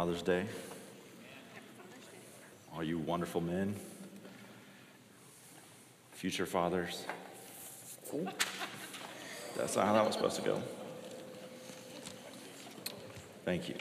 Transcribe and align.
Father's 0.00 0.22
Day. 0.22 0.46
All 2.74 2.82
you 2.82 2.96
wonderful 2.96 3.42
men, 3.42 3.76
future 6.12 6.46
fathers. 6.46 7.04
That's 9.58 9.76
not 9.76 9.84
how 9.84 9.92
that 9.92 10.06
was 10.06 10.14
supposed 10.14 10.36
to 10.36 10.42
go. 10.42 10.62
Thank 13.44 13.68
you. 13.68 13.74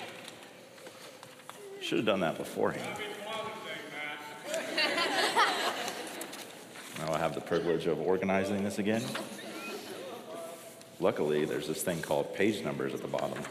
Should 1.79 1.99
have 1.99 2.05
done 2.05 2.19
that 2.19 2.37
beforehand. 2.37 3.01
Now 6.97 7.13
I 7.13 7.17
have 7.17 7.33
the 7.33 7.39
privilege 7.39 7.87
of 7.87 8.01
organizing 8.01 8.65
this 8.65 8.77
again. 8.77 9.03
Luckily, 10.99 11.45
there's 11.45 11.69
this 11.69 11.81
thing 11.81 12.01
called 12.01 12.35
page 12.35 12.61
numbers 12.65 12.93
at 12.93 13.01
the 13.01 13.07
bottom. 13.07 13.41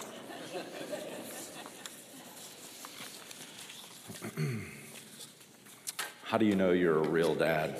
How 6.24 6.38
do 6.38 6.44
you 6.44 6.56
know 6.56 6.72
you're 6.72 6.98
a 6.98 7.08
real 7.08 7.34
dad? 7.34 7.76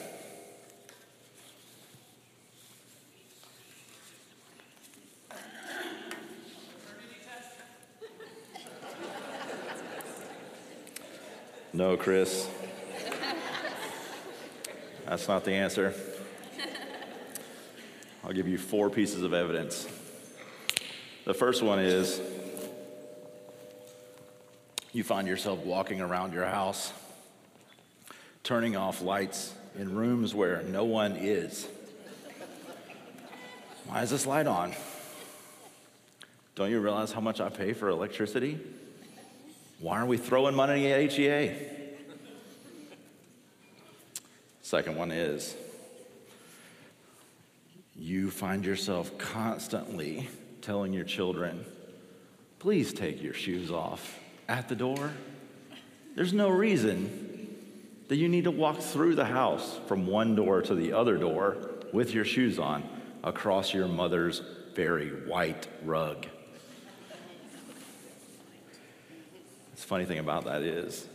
No, 11.73 11.97
Chris. 11.97 12.48
That's 15.06 15.28
not 15.28 15.44
the 15.44 15.53
answer. 15.53 15.94
I'll 18.25 18.33
give 18.33 18.48
you 18.48 18.59
four 18.59 18.91
pieces 18.91 19.22
of 19.22 19.33
evidence. 19.33 19.89
The 21.25 21.34
first 21.34 21.62
one 21.62 21.78
is 21.78 22.20
you 24.98 25.04
find 25.04 25.28
yourself 25.28 25.60
walking 25.60 26.00
around 26.00 26.32
your 26.32 26.44
house, 26.44 26.92
turning 28.42 28.74
off 28.74 29.00
lights 29.00 29.54
in 29.78 29.94
rooms 29.94 30.34
where 30.34 30.60
no 30.64 30.84
one 30.84 31.12
is. 31.12 31.68
Why 33.86 34.02
is 34.02 34.10
this 34.10 34.26
light 34.26 34.48
on? 34.48 34.74
Don't 36.56 36.72
you 36.72 36.80
realize 36.80 37.12
how 37.12 37.20
much 37.20 37.41
I 37.41 37.48
pay 37.48 37.74
for 37.74 37.88
electricity? 37.88 38.58
Why 39.78 40.00
are 40.00 40.06
we 40.06 40.16
throwing 40.16 40.56
money 40.56 40.91
at 40.91 41.12
HEA? 41.12 41.52
Second 44.62 44.96
one 44.96 45.12
is 45.12 45.54
you 47.94 48.32
find 48.32 48.66
yourself 48.66 49.16
constantly 49.16 50.28
telling 50.60 50.92
your 50.92 51.04
children, 51.04 51.64
please 52.58 52.92
take 52.92 53.22
your 53.22 53.32
shoes 53.32 53.70
off 53.70 54.19
at 54.48 54.68
the 54.68 54.74
door. 54.74 55.12
There's 56.14 56.32
no 56.32 56.48
reason 56.48 57.54
that 58.08 58.16
you 58.16 58.28
need 58.28 58.44
to 58.44 58.50
walk 58.50 58.78
through 58.78 59.14
the 59.14 59.27
house 59.27 59.78
from 59.86 60.06
one 60.06 60.34
door 60.34 60.62
to 60.62 60.74
the 60.74 60.94
other 60.94 61.18
door 61.18 61.56
with 61.92 62.12
your 62.14 62.24
shoes 62.24 62.58
on 62.58 62.82
across 63.22 63.74
your 63.74 63.86
mother's 63.86 64.42
very 64.74 65.08
white 65.26 65.69
rug. 65.84 66.26
The 69.74 69.82
funny 69.82 70.06
thing 70.06 70.19
about 70.19 70.44
that 70.46 70.62
is, 70.62 71.06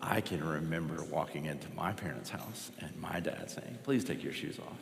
I 0.00 0.20
can 0.20 0.46
remember 0.46 1.02
walking 1.04 1.46
into 1.46 1.66
my 1.74 1.92
parents' 1.92 2.30
house 2.30 2.70
and 2.80 2.96
my 3.00 3.18
dad 3.20 3.50
saying, 3.50 3.78
Please 3.82 4.04
take 4.04 4.22
your 4.22 4.32
shoes 4.32 4.58
off. 4.58 4.78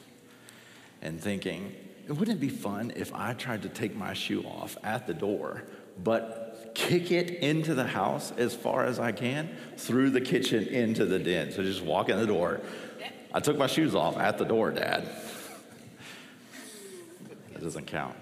And 1.01 1.21
thinking, 1.21 1.75
wouldn't 2.09 2.39
it 2.39 2.41
be 2.41 2.49
fun 2.49 2.93
if 2.97 3.15
I 3.15 3.33
tried 3.35 3.63
to 3.63 3.69
take 3.69 3.97
my 3.97 4.13
shoe 4.13 4.43
off 4.43 4.77
at 4.83 5.07
the 5.07 5.15
door, 5.15 5.65
but 6.03 6.44
kick 6.75 7.11
it 7.11 7.31
into 7.31 7.75
the 7.75 7.87
house 7.87 8.33
as 8.37 8.55
far 8.55 8.85
as 8.85 8.99
I 8.99 9.13
can 9.13 9.49
through 9.77 10.11
the 10.11 10.21
kitchen 10.21 10.67
into 10.67 11.07
the 11.07 11.19
den? 11.19 11.53
So 11.53 11.63
just 11.63 11.83
walk 11.83 12.09
in 12.09 12.19
the 12.19 12.27
door. 12.27 12.61
I 13.33 13.41
took 13.41 13.57
my 13.57 13.67
shoes 13.67 13.95
off 13.95 14.17
at 14.17 14.39
the 14.39 14.45
door, 14.45 14.71
Dad. 14.71 15.09
That 17.53 17.63
doesn't 17.63 17.87
count. 17.87 18.17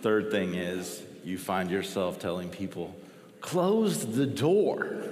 Third 0.00 0.30
thing 0.30 0.54
is, 0.54 1.02
you 1.24 1.36
find 1.36 1.70
yourself 1.70 2.18
telling 2.18 2.48
people, 2.48 2.94
close 3.40 4.06
the 4.06 4.26
door 4.26 5.02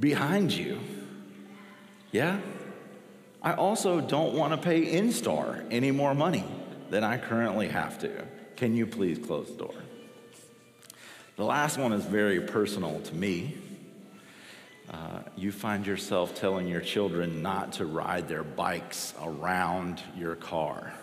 behind 0.00 0.52
you. 0.52 0.80
Yeah? 2.12 2.40
I 3.42 3.54
also 3.54 4.00
don't 4.00 4.34
want 4.34 4.52
to 4.52 4.58
pay 4.58 4.98
Enstar 4.98 5.64
any 5.70 5.90
more 5.92 6.14
money 6.14 6.44
than 6.90 7.04
I 7.04 7.16
currently 7.18 7.68
have 7.68 7.98
to. 8.00 8.24
Can 8.56 8.74
you 8.74 8.86
please 8.86 9.18
close 9.18 9.48
the 9.48 9.64
door? 9.64 9.74
The 11.36 11.44
last 11.44 11.76
one 11.76 11.92
is 11.92 12.02
very 12.02 12.40
personal 12.40 12.98
to 12.98 13.14
me. 13.14 13.58
Uh, 14.90 15.20
you 15.36 15.52
find 15.52 15.86
yourself 15.86 16.34
telling 16.34 16.66
your 16.66 16.80
children 16.80 17.42
not 17.42 17.74
to 17.74 17.84
ride 17.84 18.26
their 18.26 18.42
bikes 18.42 19.12
around 19.22 20.02
your 20.16 20.34
car. 20.34 20.94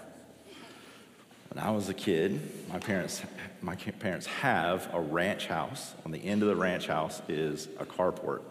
When 1.51 1.63
I 1.63 1.69
was 1.69 1.87
a 1.89 1.93
kid, 1.93 2.41
my 2.67 2.79
parents, 2.79 3.21
my 3.61 3.75
parents 3.75 4.25
have 4.25 4.89
a 4.91 4.99
ranch 4.99 5.45
house. 5.45 5.93
On 6.03 6.11
the 6.11 6.25
end 6.25 6.41
of 6.41 6.47
the 6.47 6.55
ranch 6.55 6.87
house 6.87 7.21
is 7.27 7.67
a 7.77 7.85
carport. 7.85 8.41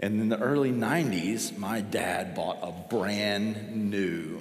And 0.00 0.20
in 0.20 0.28
the 0.28 0.40
early 0.40 0.72
90s, 0.72 1.56
my 1.56 1.82
dad 1.82 2.34
bought 2.34 2.58
a 2.62 2.72
brand 2.72 3.90
new 3.92 4.40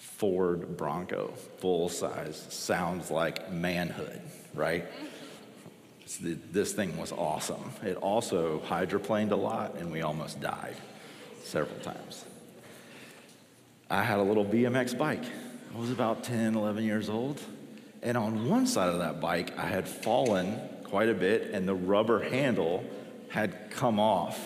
Ford 0.00 0.76
Bronco, 0.76 1.28
full 1.58 1.88
size. 1.88 2.46
Sounds 2.48 3.10
like 3.10 3.52
manhood, 3.52 4.20
right? 4.54 4.86
This 6.20 6.72
thing 6.72 6.96
was 6.96 7.12
awesome. 7.12 7.72
It 7.82 7.96
also 7.96 8.60
hydroplaned 8.66 9.30
a 9.30 9.36
lot, 9.36 9.76
and 9.76 9.92
we 9.92 10.02
almost 10.02 10.40
died 10.40 10.74
several 11.44 11.78
times. 11.80 12.24
I 13.88 14.02
had 14.02 14.18
a 14.18 14.22
little 14.22 14.44
BMX 14.44 14.96
bike. 14.96 15.24
I 15.74 15.78
was 15.78 15.90
about 15.90 16.24
10, 16.24 16.54
11 16.54 16.82
years 16.82 17.08
old. 17.08 17.40
And 18.02 18.16
on 18.16 18.48
one 18.48 18.66
side 18.66 18.88
of 18.88 18.98
that 19.00 19.20
bike, 19.20 19.56
I 19.58 19.66
had 19.66 19.86
fallen 19.86 20.58
quite 20.84 21.10
a 21.10 21.14
bit, 21.14 21.50
and 21.52 21.68
the 21.68 21.74
rubber 21.74 22.22
handle 22.22 22.84
had 23.28 23.70
come 23.70 24.00
off. 24.00 24.38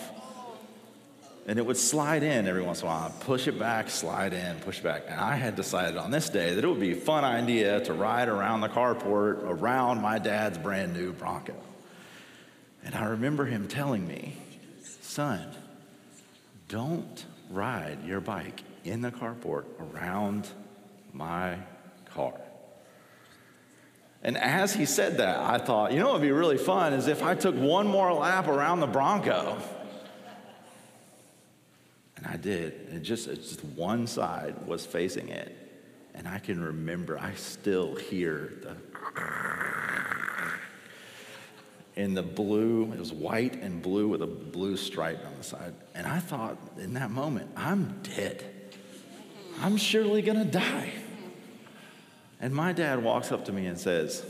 And 1.47 1.59
it 1.59 1.65
would 1.65 1.77
slide 1.77 2.23
in 2.23 2.47
every 2.47 2.63
once 2.63 2.81
in 2.81 2.87
a 2.87 2.89
while. 2.89 3.05
I'd 3.05 3.19
push 3.19 3.47
it 3.47 3.59
back, 3.59 3.89
slide 3.89 4.33
in, 4.33 4.57
push 4.61 4.79
back. 4.79 5.03
And 5.07 5.19
I 5.19 5.35
had 5.35 5.55
decided 5.55 5.95
on 5.95 6.09
this 6.09 6.29
day 6.29 6.55
that 6.55 6.63
it 6.63 6.67
would 6.67 6.79
be 6.79 6.93
a 6.93 6.95
fun 6.95 7.23
idea 7.23 7.81
to 7.81 7.93
ride 7.93 8.29
around 8.29 8.61
the 8.61 8.69
carport 8.69 9.43
around 9.43 10.01
my 10.01 10.17
dad's 10.17 10.57
brand 10.57 10.93
new 10.93 11.13
Bronco. 11.13 11.55
And 12.83 12.95
I 12.95 13.05
remember 13.05 13.45
him 13.45 13.67
telling 13.67 14.07
me, 14.07 14.37
son, 15.01 15.47
don't 16.67 17.25
ride 17.51 18.03
your 18.05 18.21
bike 18.21 18.63
in 18.83 19.01
the 19.01 19.11
carport 19.11 19.65
around 19.79 20.47
my 21.13 21.57
car. 22.13 22.33
And 24.23 24.37
as 24.37 24.73
he 24.73 24.85
said 24.85 25.17
that, 25.17 25.37
I 25.37 25.59
thought, 25.59 25.91
you 25.91 25.99
know 25.99 26.05
what 26.05 26.13
would 26.13 26.21
be 26.23 26.31
really 26.31 26.57
fun 26.57 26.93
is 26.93 27.07
if 27.07 27.21
I 27.21 27.35
took 27.35 27.55
one 27.55 27.85
more 27.85 28.11
lap 28.11 28.47
around 28.47 28.79
the 28.79 28.87
Bronco. 28.87 29.61
And 32.25 32.33
I 32.33 32.37
did. 32.37 32.87
And 32.91 33.03
just, 33.03 33.27
just 33.27 33.63
one 33.63 34.07
side 34.07 34.65
was 34.65 34.85
facing 34.85 35.29
it. 35.29 35.55
And 36.15 36.27
I 36.27 36.39
can 36.39 36.61
remember, 36.61 37.19
I 37.19 37.35
still 37.35 37.95
hear 37.95 38.53
the. 38.61 38.75
In 41.95 42.13
the 42.13 42.23
blue, 42.23 42.91
it 42.91 42.99
was 42.99 43.13
white 43.13 43.61
and 43.61 43.81
blue 43.81 44.09
with 44.09 44.21
a 44.21 44.27
blue 44.27 44.75
stripe 44.75 45.25
on 45.25 45.33
the 45.37 45.43
side. 45.43 45.73
And 45.93 46.05
I 46.05 46.19
thought 46.19 46.57
in 46.77 46.95
that 46.95 47.09
moment, 47.09 47.51
I'm 47.55 48.01
dead. 48.03 48.43
I'm 49.61 49.77
surely 49.77 50.21
gonna 50.21 50.43
die. 50.43 50.91
And 52.41 52.53
my 52.53 52.73
dad 52.73 53.01
walks 53.01 53.31
up 53.31 53.45
to 53.45 53.53
me 53.53 53.67
and 53.67 53.79
says, 53.79 54.25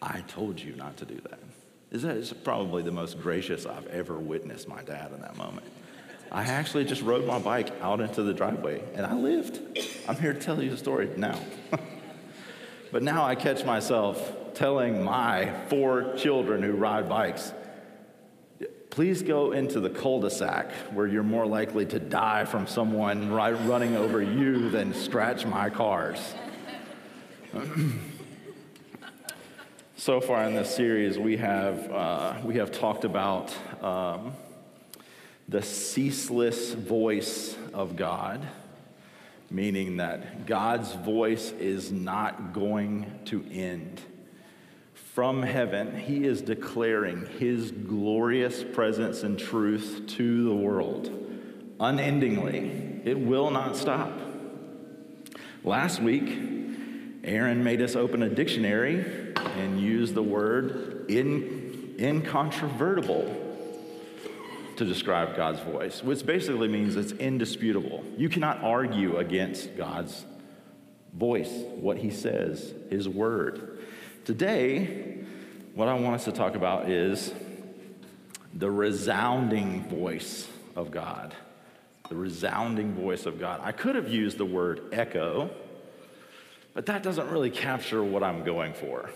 I 0.00 0.20
told 0.28 0.60
you 0.60 0.76
not 0.76 0.96
to 0.98 1.04
do 1.04 1.16
that. 1.28 1.40
Is 1.90 2.02
that 2.02 2.16
is 2.16 2.32
probably 2.32 2.84
the 2.84 2.92
most 2.92 3.20
gracious 3.20 3.66
I've 3.66 3.88
ever 3.88 4.16
witnessed 4.16 4.68
my 4.68 4.84
dad 4.84 5.10
in 5.12 5.22
that 5.22 5.36
moment. 5.36 5.66
I 6.32 6.44
actually 6.44 6.84
just 6.84 7.02
rode 7.02 7.26
my 7.26 7.40
bike 7.40 7.72
out 7.80 8.00
into 8.00 8.22
the 8.22 8.32
driveway 8.32 8.82
and 8.94 9.04
I 9.04 9.14
lived. 9.14 9.60
I'm 10.06 10.16
here 10.16 10.32
to 10.32 10.38
tell 10.38 10.62
you 10.62 10.70
the 10.70 10.76
story 10.76 11.10
now. 11.16 11.38
but 12.92 13.02
now 13.02 13.24
I 13.24 13.34
catch 13.34 13.64
myself 13.64 14.54
telling 14.54 15.02
my 15.02 15.52
four 15.68 16.14
children 16.16 16.62
who 16.62 16.72
ride 16.72 17.08
bikes, 17.08 17.52
please 18.90 19.22
go 19.22 19.52
into 19.52 19.80
the 19.80 19.90
cul-de-sac 19.90 20.70
where 20.92 21.06
you're 21.06 21.22
more 21.24 21.46
likely 21.46 21.86
to 21.86 21.98
die 21.98 22.44
from 22.44 22.66
someone 22.66 23.32
running 23.32 23.96
over 23.96 24.22
you 24.22 24.70
than 24.70 24.94
scratch 24.94 25.46
my 25.46 25.68
cars. 25.68 26.34
so 29.96 30.20
far 30.20 30.44
in 30.44 30.54
this 30.54 30.72
series, 30.74 31.18
we 31.18 31.36
have, 31.36 31.90
uh, 31.90 32.34
we 32.44 32.56
have 32.56 32.70
talked 32.70 33.04
about 33.04 33.52
um, 33.82 34.32
the 35.50 35.60
ceaseless 35.62 36.74
voice 36.74 37.56
of 37.74 37.96
God, 37.96 38.46
meaning 39.50 39.96
that 39.96 40.46
God's 40.46 40.92
voice 40.92 41.50
is 41.58 41.90
not 41.90 42.52
going 42.52 43.20
to 43.26 43.44
end. 43.50 44.00
from 44.94 45.42
heaven, 45.42 45.98
he 45.98 46.24
is 46.24 46.40
declaring 46.40 47.26
his 47.38 47.72
glorious 47.72 48.62
presence 48.62 49.24
and 49.24 49.38
truth 49.38 50.04
to 50.06 50.44
the 50.44 50.54
world 50.54 51.10
unendingly. 51.80 53.00
It 53.04 53.18
will 53.18 53.50
not 53.50 53.74
stop. 53.76 54.12
Last 55.64 56.00
week, 56.00 56.30
Aaron 57.24 57.64
made 57.64 57.82
us 57.82 57.96
open 57.96 58.22
a 58.22 58.28
dictionary 58.28 59.34
and 59.56 59.80
use 59.80 60.12
the 60.12 60.22
word 60.22 61.06
in, 61.10 61.96
incontrovertible 61.98 63.39
to 64.80 64.86
describe 64.86 65.36
God's 65.36 65.60
voice, 65.60 66.02
which 66.02 66.24
basically 66.24 66.66
means 66.66 66.96
it's 66.96 67.12
indisputable. 67.12 68.02
You 68.16 68.30
cannot 68.30 68.62
argue 68.62 69.18
against 69.18 69.76
God's 69.76 70.24
voice, 71.12 71.50
what 71.50 71.98
he 71.98 72.08
says, 72.08 72.72
his 72.88 73.06
word. 73.06 73.78
Today, 74.24 75.18
what 75.74 75.88
I 75.88 75.92
want 75.92 76.14
us 76.14 76.24
to 76.24 76.32
talk 76.32 76.54
about 76.54 76.88
is 76.88 77.30
the 78.54 78.70
resounding 78.70 79.86
voice 79.86 80.48
of 80.74 80.90
God. 80.90 81.34
The 82.08 82.16
resounding 82.16 82.94
voice 82.94 83.26
of 83.26 83.38
God. 83.38 83.60
I 83.62 83.72
could 83.72 83.96
have 83.96 84.08
used 84.08 84.38
the 84.38 84.46
word 84.46 84.80
echo, 84.92 85.50
but 86.72 86.86
that 86.86 87.02
doesn't 87.02 87.28
really 87.28 87.50
capture 87.50 88.02
what 88.02 88.22
I'm 88.22 88.44
going 88.44 88.72
for. 88.72 89.10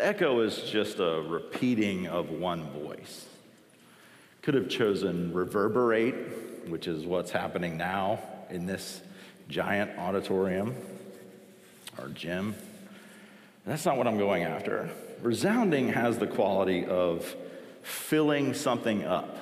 Echo 0.00 0.40
is 0.40 0.56
just 0.56 1.00
a 1.00 1.22
repeating 1.28 2.06
of 2.06 2.30
one 2.30 2.62
voice. 2.70 3.26
Could 4.44 4.52
have 4.52 4.68
chosen 4.68 5.32
reverberate, 5.32 6.68
which 6.68 6.86
is 6.86 7.06
what's 7.06 7.30
happening 7.30 7.78
now 7.78 8.20
in 8.50 8.66
this 8.66 9.00
giant 9.48 9.98
auditorium 9.98 10.74
or 11.96 12.08
gym. 12.08 12.54
That's 13.64 13.86
not 13.86 13.96
what 13.96 14.06
I'm 14.06 14.18
going 14.18 14.42
after. 14.42 14.90
Resounding 15.22 15.88
has 15.94 16.18
the 16.18 16.26
quality 16.26 16.84
of 16.84 17.34
filling 17.80 18.52
something 18.52 19.06
up. 19.06 19.34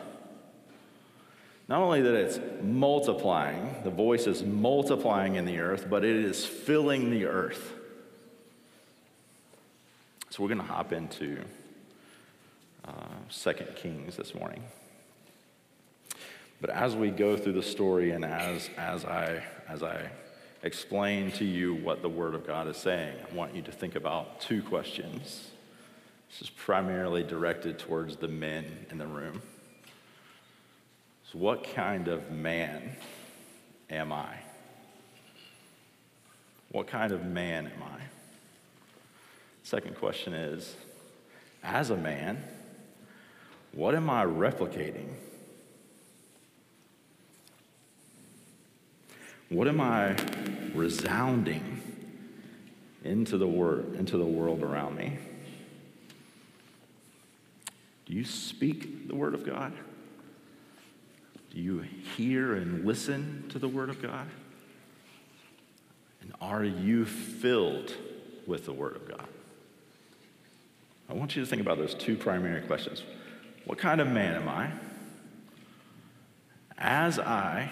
Not 1.66 1.80
only 1.80 2.02
that 2.02 2.14
it's 2.14 2.38
multiplying, 2.62 3.74
the 3.82 3.90
voice 3.90 4.28
is 4.28 4.44
multiplying 4.44 5.34
in 5.34 5.46
the 5.46 5.58
earth, 5.58 5.88
but 5.90 6.04
it 6.04 6.14
is 6.14 6.46
filling 6.46 7.10
the 7.10 7.24
earth. 7.24 7.72
So 10.30 10.44
we're 10.44 10.48
going 10.48 10.60
to 10.60 10.72
hop 10.72 10.92
into 10.92 11.40
uh, 12.86 12.92
Second 13.30 13.74
Kings 13.74 14.14
this 14.14 14.32
morning. 14.32 14.62
But 16.62 16.70
as 16.70 16.94
we 16.94 17.10
go 17.10 17.36
through 17.36 17.54
the 17.54 17.62
story 17.62 18.12
and 18.12 18.24
as, 18.24 18.70
as, 18.78 19.04
I, 19.04 19.42
as 19.68 19.82
I 19.82 20.08
explain 20.62 21.32
to 21.32 21.44
you 21.44 21.74
what 21.74 22.02
the 22.02 22.08
Word 22.08 22.36
of 22.36 22.46
God 22.46 22.68
is 22.68 22.76
saying, 22.76 23.16
I 23.28 23.34
want 23.34 23.56
you 23.56 23.62
to 23.62 23.72
think 23.72 23.96
about 23.96 24.40
two 24.40 24.62
questions. 24.62 25.50
This 26.30 26.42
is 26.42 26.50
primarily 26.50 27.24
directed 27.24 27.80
towards 27.80 28.16
the 28.16 28.28
men 28.28 28.86
in 28.92 28.98
the 28.98 29.08
room. 29.08 29.42
So, 31.32 31.38
what 31.38 31.64
kind 31.74 32.06
of 32.06 32.30
man 32.30 32.94
am 33.90 34.12
I? 34.12 34.32
What 36.70 36.86
kind 36.86 37.10
of 37.10 37.26
man 37.26 37.66
am 37.66 37.82
I? 37.82 38.02
Second 39.64 39.96
question 39.96 40.32
is 40.32 40.76
as 41.64 41.90
a 41.90 41.96
man, 41.96 42.40
what 43.72 43.96
am 43.96 44.08
I 44.08 44.24
replicating? 44.24 45.08
What 49.52 49.68
am 49.68 49.82
I 49.82 50.16
resounding 50.74 51.82
into 53.04 53.36
the, 53.36 53.46
wor- 53.46 53.84
into 53.98 54.16
the 54.16 54.24
world 54.24 54.62
around 54.62 54.96
me? 54.96 55.18
Do 58.06 58.14
you 58.14 58.24
speak 58.24 59.08
the 59.08 59.14
Word 59.14 59.34
of 59.34 59.44
God? 59.44 59.74
Do 61.50 61.60
you 61.60 61.80
hear 61.80 62.54
and 62.54 62.86
listen 62.86 63.44
to 63.50 63.58
the 63.58 63.68
Word 63.68 63.90
of 63.90 64.00
God? 64.00 64.26
And 66.22 66.32
are 66.40 66.64
you 66.64 67.04
filled 67.04 67.94
with 68.46 68.64
the 68.64 68.72
Word 68.72 68.96
of 68.96 69.06
God? 69.06 69.28
I 71.10 71.12
want 71.12 71.36
you 71.36 71.42
to 71.42 71.46
think 71.48 71.60
about 71.60 71.76
those 71.76 71.92
two 71.92 72.16
primary 72.16 72.62
questions. 72.62 73.02
What 73.66 73.76
kind 73.76 74.00
of 74.00 74.08
man 74.08 74.34
am 74.34 74.48
I? 74.48 74.70
As 76.78 77.18
I 77.18 77.70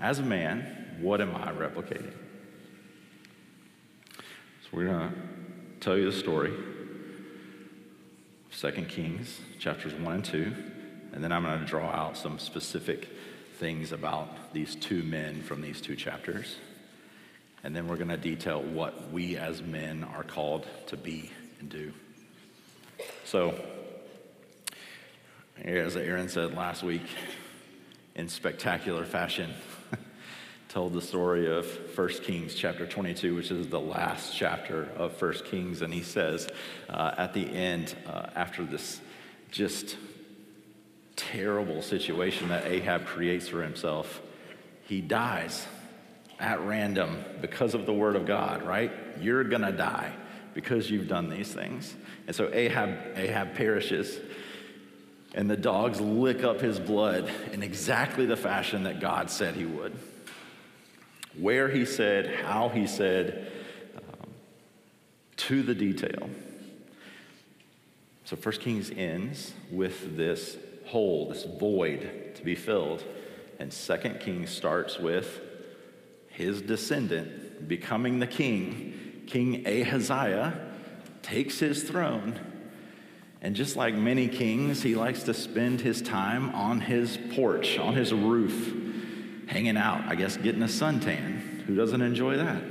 as 0.00 0.18
a 0.18 0.22
man, 0.22 0.96
what 1.00 1.20
am 1.20 1.36
I 1.36 1.52
replicating? 1.52 2.12
So 4.16 4.68
we're 4.72 4.86
going 4.86 5.10
to 5.10 5.14
tell 5.80 5.96
you 5.96 6.10
the 6.10 6.16
story. 6.16 6.52
Second 8.50 8.88
Kings, 8.88 9.40
chapters 9.58 9.94
1 9.94 10.14
and 10.14 10.24
2. 10.24 10.54
And 11.12 11.22
then 11.22 11.32
I'm 11.32 11.42
going 11.42 11.60
to 11.60 11.66
draw 11.66 11.90
out 11.90 12.16
some 12.16 12.38
specific 12.38 13.08
things 13.58 13.92
about 13.92 14.52
these 14.52 14.74
two 14.74 15.02
men 15.02 15.42
from 15.42 15.60
these 15.60 15.80
two 15.80 15.96
chapters. 15.96 16.56
And 17.62 17.76
then 17.76 17.86
we're 17.88 17.96
going 17.96 18.08
to 18.08 18.16
detail 18.16 18.62
what 18.62 19.10
we 19.10 19.36
as 19.36 19.60
men 19.60 20.04
are 20.04 20.22
called 20.22 20.66
to 20.86 20.96
be 20.96 21.30
and 21.58 21.68
do. 21.68 21.92
So, 23.24 23.54
as 25.62 25.96
Aaron 25.96 26.28
said 26.30 26.54
last 26.54 26.82
week, 26.82 27.02
in 28.14 28.28
spectacular 28.28 29.04
fashion, 29.04 29.52
told 30.70 30.92
the 30.92 31.02
story 31.02 31.50
of 31.50 31.66
1 31.98 32.08
Kings 32.22 32.54
chapter 32.54 32.86
22, 32.86 33.34
which 33.34 33.50
is 33.50 33.66
the 33.66 33.80
last 33.80 34.36
chapter 34.36 34.88
of 34.96 35.20
1 35.20 35.32
Kings. 35.46 35.82
And 35.82 35.92
he 35.92 36.00
says 36.00 36.48
uh, 36.88 37.12
at 37.18 37.34
the 37.34 37.44
end, 37.44 37.96
uh, 38.06 38.26
after 38.36 38.64
this 38.64 39.00
just 39.50 39.96
terrible 41.16 41.82
situation 41.82 42.50
that 42.50 42.66
Ahab 42.66 43.04
creates 43.04 43.48
for 43.48 43.64
himself, 43.64 44.22
he 44.84 45.00
dies 45.00 45.66
at 46.38 46.60
random 46.60 47.24
because 47.40 47.74
of 47.74 47.84
the 47.84 47.92
word 47.92 48.14
of 48.14 48.24
God, 48.24 48.62
right? 48.62 48.92
You're 49.20 49.42
gonna 49.42 49.72
die 49.72 50.14
because 50.54 50.88
you've 50.88 51.08
done 51.08 51.28
these 51.28 51.52
things. 51.52 51.96
And 52.28 52.36
so 52.36 52.48
Ahab, 52.52 52.96
Ahab 53.16 53.54
perishes. 53.56 54.20
And 55.34 55.50
the 55.50 55.56
dogs 55.56 56.00
lick 56.00 56.44
up 56.44 56.60
his 56.60 56.78
blood 56.78 57.28
in 57.52 57.64
exactly 57.64 58.24
the 58.24 58.36
fashion 58.36 58.84
that 58.84 59.00
God 59.00 59.30
said 59.30 59.56
he 59.56 59.64
would 59.64 59.98
where 61.38 61.68
he 61.68 61.84
said, 61.84 62.34
how 62.44 62.68
he 62.68 62.86
said, 62.86 63.50
um, 63.96 64.30
to 65.36 65.62
the 65.62 65.74
detail. 65.74 66.28
So 68.24 68.36
First 68.36 68.60
Kings 68.60 68.90
ends 68.96 69.54
with 69.70 70.16
this 70.16 70.56
hole, 70.86 71.28
this 71.28 71.44
void 71.44 72.34
to 72.34 72.42
be 72.42 72.54
filled. 72.54 73.04
And 73.58 73.72
Second 73.72 74.20
Kings 74.20 74.50
starts 74.50 74.98
with 74.98 75.40
his 76.28 76.62
descendant 76.62 77.68
becoming 77.68 78.18
the 78.18 78.26
king. 78.26 79.24
King 79.26 79.66
Ahaziah 79.66 80.58
takes 81.22 81.58
his 81.58 81.82
throne. 81.82 82.38
And 83.42 83.56
just 83.56 83.76
like 83.76 83.94
many 83.94 84.28
kings, 84.28 84.82
he 84.82 84.94
likes 84.94 85.22
to 85.24 85.34
spend 85.34 85.80
his 85.80 86.02
time 86.02 86.54
on 86.54 86.80
his 86.80 87.18
porch, 87.34 87.78
on 87.78 87.94
his 87.94 88.12
roof 88.12 88.79
hanging 89.50 89.76
out, 89.76 90.04
I 90.06 90.14
guess 90.14 90.36
getting 90.36 90.62
a 90.62 90.66
suntan. 90.66 91.62
Who 91.62 91.74
doesn't 91.74 92.00
enjoy 92.00 92.36
that? 92.36 92.62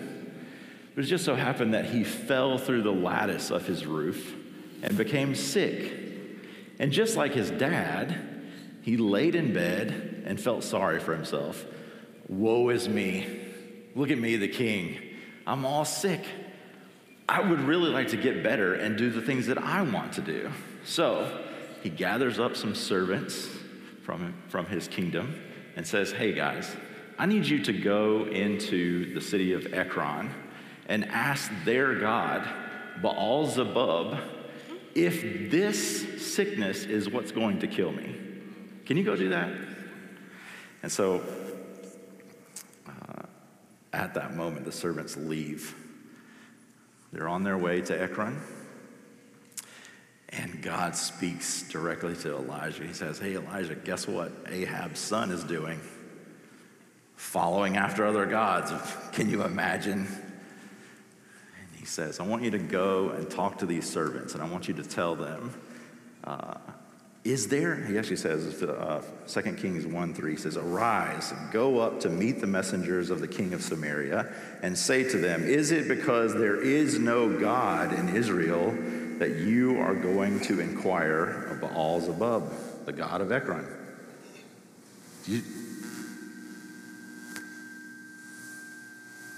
But 0.96 1.04
it 1.04 1.08
just 1.08 1.26
so 1.26 1.36
happened 1.36 1.74
that 1.74 1.86
he 1.86 2.06
fell 2.06 2.58
through 2.58 2.84
the 2.84 2.92
lattice 2.92 3.52
of 3.52 3.68
his 3.68 3.86
roof 3.86 4.34
and 4.82 4.98
became 4.98 5.36
sick. 5.36 5.92
And 6.80 6.94
just 6.94 7.18
like 7.18 7.34
his 7.34 7.52
dad, 7.52 8.18
he 8.82 8.96
laid 8.96 9.36
in 9.36 9.54
bed 9.54 10.24
and 10.26 10.40
felt 10.40 10.64
sorry 10.64 11.02
for 11.02 11.14
himself. 11.14 11.66
Woe 12.30 12.70
is 12.70 12.88
me. 12.88 13.28
Look 13.94 14.10
at 14.10 14.18
me, 14.18 14.38
the 14.38 14.48
king. 14.48 15.00
I'm 15.46 15.66
all 15.66 15.84
sick. 15.84 16.24
I 17.28 17.42
would 17.42 17.60
really 17.60 17.90
like 17.90 18.08
to 18.10 18.18
get 18.18 18.42
better 18.42 18.76
and 18.76 18.98
do 18.98 19.10
the 19.10 19.22
things 19.22 19.48
that 19.48 19.58
I 19.58 19.82
want 19.82 20.14
to 20.14 20.22
do. 20.22 20.50
So 20.86 21.44
he 21.84 21.90
gathers 21.90 22.40
up 22.40 22.56
some 22.56 22.74
servants 22.74 23.50
from, 24.04 24.34
from 24.48 24.66
his 24.68 24.88
kingdom 24.88 25.36
and 25.76 25.86
says, 25.86 26.12
Hey 26.12 26.34
guys, 26.34 26.76
I 27.18 27.26
need 27.26 27.46
you 27.46 27.64
to 27.64 27.74
go 27.74 28.26
into 28.26 29.14
the 29.14 29.22
city 29.22 29.54
of 29.54 29.74
Ekron 29.74 30.32
and 30.88 31.06
ask 31.06 31.52
their 31.66 31.96
God, 31.96 32.48
Baal 33.02 33.46
Zebub, 33.46 34.20
if 34.96 35.52
this 35.52 36.34
sickness 36.34 36.86
is 36.86 37.10
what's 37.10 37.32
going 37.32 37.60
to 37.60 37.68
kill 37.68 37.92
me. 37.92 38.16
Can 38.86 38.98
you 38.98 39.04
go 39.04 39.16
do 39.16 39.30
that? 39.30 39.52
And 40.82 40.92
so 40.92 41.22
uh, 42.88 43.24
at 43.94 44.14
that 44.16 44.36
moment, 44.36 44.66
the 44.66 44.72
servants 44.72 45.16
leave. 45.16 45.76
They're 47.12 47.28
on 47.28 47.44
their 47.44 47.58
way 47.58 47.82
to 47.82 48.02
Ekron. 48.02 48.42
And 50.60 50.66
God 50.66 50.94
speaks 50.94 51.64
directly 51.64 52.16
to 52.18 52.36
Elijah. 52.36 52.84
He 52.84 52.92
says, 52.92 53.18
Hey, 53.18 53.36
Elijah, 53.36 53.76
guess 53.76 54.06
what 54.10 54.34
Ahab's 54.46 55.00
son 55.00 55.32
is 55.32 55.46
doing? 55.46 55.80
Following 57.16 57.78
after 57.78 58.06
other 58.06 58.26
gods. 58.26 58.74
Can 59.14 59.30
you 59.30 59.44
imagine? 59.44 60.00
And 60.00 61.78
he 61.78 61.86
says, 61.86 62.20
I 62.20 62.24
want 62.24 62.44
you 62.44 62.52
to 62.52 62.58
go 62.58 63.12
and 63.12 63.30
talk 63.30 63.60
to 63.60 63.66
these 63.66 63.90
servants, 63.90 64.34
and 64.34 64.44
I 64.44 64.50
want 64.50 64.68
you 64.68 64.74
to 64.74 64.84
tell 64.84 65.16
them, 65.16 65.54
uh, 66.26 66.56
is 67.24 67.48
there, 67.48 67.76
he 67.76 67.98
actually 67.98 68.18
says, 68.18 68.62
uh, 68.62 69.02
2 69.28 69.42
Kings 69.54 69.86
1 69.86 70.14
3 70.14 70.36
says, 70.36 70.58
Arise, 70.58 71.34
go 71.54 71.80
up 71.80 72.02
to 72.02 72.10
meet 72.10 72.42
the 72.42 72.48
messengers 72.48 73.12
of 73.12 73.22
the 73.22 73.28
king 73.30 73.54
of 73.54 73.62
Samaria, 73.62 74.34
and 74.62 74.78
say 74.78 75.04
to 75.04 75.18
them, 75.20 75.44
Is 75.44 75.72
it 75.72 75.88
because 75.88 76.34
there 76.34 76.62
is 76.62 77.00
no 77.00 77.40
God 77.40 77.94
in 77.94 78.14
Israel 78.14 78.76
that 79.20 79.36
you 79.36 79.78
are 79.80 79.94
going 79.94 80.40
to 80.40 80.62
inquire 80.62 81.46
of 81.52 81.62
Baal 81.62 82.00
Zebub, 82.00 82.52
the 82.86 82.94
god 82.94 83.20
of 83.20 83.32
Ekron? 83.32 83.68
You, 85.26 85.44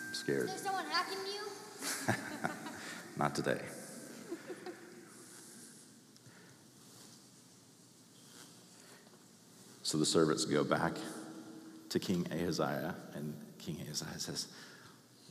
I'm 0.08 0.14
scared. 0.14 0.46
Is 0.46 0.54
there 0.54 0.58
someone 0.60 0.86
hacking 0.86 1.18
you? 1.26 2.14
Not 3.18 3.34
today. 3.36 3.60
so 9.82 9.98
the 9.98 10.06
servants 10.06 10.46
go 10.46 10.64
back 10.64 10.94
to 11.90 12.00
King 12.00 12.26
Ahaziah, 12.32 12.96
and 13.16 13.34
King 13.58 13.78
Ahaziah 13.82 14.20
says, 14.20 14.48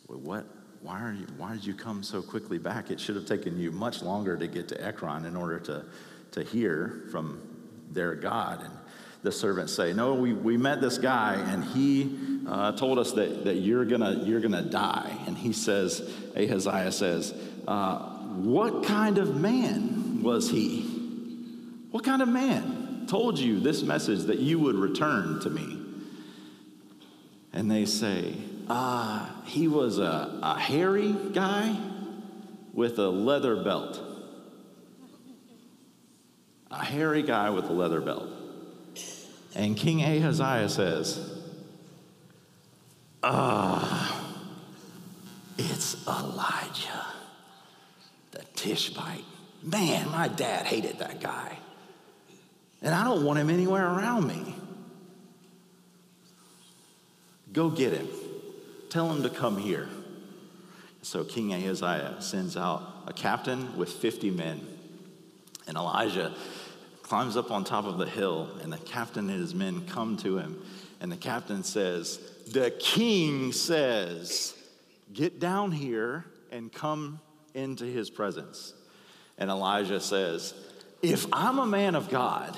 well, 0.08 0.18
What? 0.18 0.59
Why, 0.82 1.02
are 1.02 1.12
you, 1.12 1.26
why 1.36 1.52
did 1.52 1.64
you 1.64 1.74
come 1.74 2.02
so 2.02 2.22
quickly 2.22 2.58
back? 2.58 2.90
It 2.90 2.98
should 2.98 3.16
have 3.16 3.26
taken 3.26 3.58
you 3.58 3.70
much 3.70 4.02
longer 4.02 4.36
to 4.36 4.46
get 4.46 4.68
to 4.68 4.82
Ekron 4.82 5.26
in 5.26 5.36
order 5.36 5.58
to, 5.60 5.84
to 6.32 6.42
hear 6.42 7.02
from 7.10 7.42
their 7.90 8.14
God. 8.14 8.62
And 8.62 8.72
the 9.22 9.30
servants 9.30 9.74
say, 9.74 9.92
No, 9.92 10.14
we, 10.14 10.32
we 10.32 10.56
met 10.56 10.80
this 10.80 10.96
guy, 10.96 11.34
and 11.34 11.62
he 11.64 12.18
uh, 12.48 12.72
told 12.72 12.98
us 12.98 13.12
that, 13.12 13.44
that 13.44 13.56
you're 13.56 13.84
going 13.84 14.26
you're 14.26 14.40
gonna 14.40 14.62
die. 14.62 15.14
And 15.26 15.36
he 15.36 15.52
says, 15.52 16.00
Ahaziah 16.34 16.92
says, 16.92 17.34
uh, 17.68 17.98
What 17.98 18.84
kind 18.84 19.18
of 19.18 19.36
man 19.36 20.22
was 20.22 20.50
he? 20.50 20.82
What 21.90 22.04
kind 22.04 22.22
of 22.22 22.28
man 22.28 23.04
told 23.06 23.38
you 23.38 23.60
this 23.60 23.82
message 23.82 24.24
that 24.24 24.38
you 24.38 24.58
would 24.60 24.76
return 24.76 25.40
to 25.40 25.50
me? 25.50 25.76
And 27.52 27.70
they 27.70 27.84
say, 27.84 28.34
uh, 28.70 29.26
He 29.44 29.68
was 29.68 29.98
a, 29.98 30.38
a 30.42 30.58
hairy 30.58 31.12
guy 31.32 31.76
with 32.72 32.98
a 32.98 33.08
leather 33.08 33.62
belt. 33.62 34.00
A 36.70 36.84
hairy 36.84 37.22
guy 37.22 37.50
with 37.50 37.64
a 37.64 37.72
leather 37.72 38.00
belt. 38.00 38.28
And 39.56 39.76
King 39.76 40.02
Ahaziah 40.02 40.68
says, 40.68 41.42
Ah, 43.22 44.24
it's 45.58 46.06
Elijah, 46.06 47.06
the 48.30 48.44
Tishbite. 48.54 49.24
Man, 49.62 50.10
my 50.10 50.28
dad 50.28 50.64
hated 50.66 51.00
that 51.00 51.20
guy. 51.20 51.58
And 52.82 52.94
I 52.94 53.04
don't 53.04 53.24
want 53.24 53.40
him 53.40 53.50
anywhere 53.50 53.84
around 53.84 54.28
me. 54.28 54.54
Go 57.52 57.68
get 57.68 57.92
him. 57.92 58.08
Tell 58.90 59.08
him 59.08 59.22
to 59.22 59.30
come 59.30 59.56
here. 59.56 59.88
So 61.02 61.22
King 61.24 61.54
Ahaziah 61.54 62.16
sends 62.20 62.56
out 62.56 62.82
a 63.06 63.12
captain 63.12 63.76
with 63.76 63.88
50 63.88 64.32
men. 64.32 64.66
And 65.68 65.76
Elijah 65.76 66.34
climbs 67.02 67.36
up 67.36 67.52
on 67.52 67.62
top 67.64 67.84
of 67.84 67.98
the 67.98 68.06
hill, 68.06 68.48
and 68.62 68.72
the 68.72 68.78
captain 68.78 69.30
and 69.30 69.40
his 69.40 69.54
men 69.54 69.86
come 69.86 70.16
to 70.18 70.38
him. 70.38 70.60
And 71.00 71.10
the 71.10 71.16
captain 71.16 71.62
says, 71.62 72.18
The 72.48 72.72
king 72.72 73.52
says, 73.52 74.54
Get 75.12 75.38
down 75.38 75.70
here 75.70 76.24
and 76.50 76.72
come 76.72 77.20
into 77.54 77.84
his 77.84 78.10
presence. 78.10 78.74
And 79.38 79.50
Elijah 79.50 80.00
says, 80.00 80.52
If 81.00 81.26
I'm 81.32 81.58
a 81.58 81.66
man 81.66 81.94
of 81.94 82.08
God, 82.08 82.56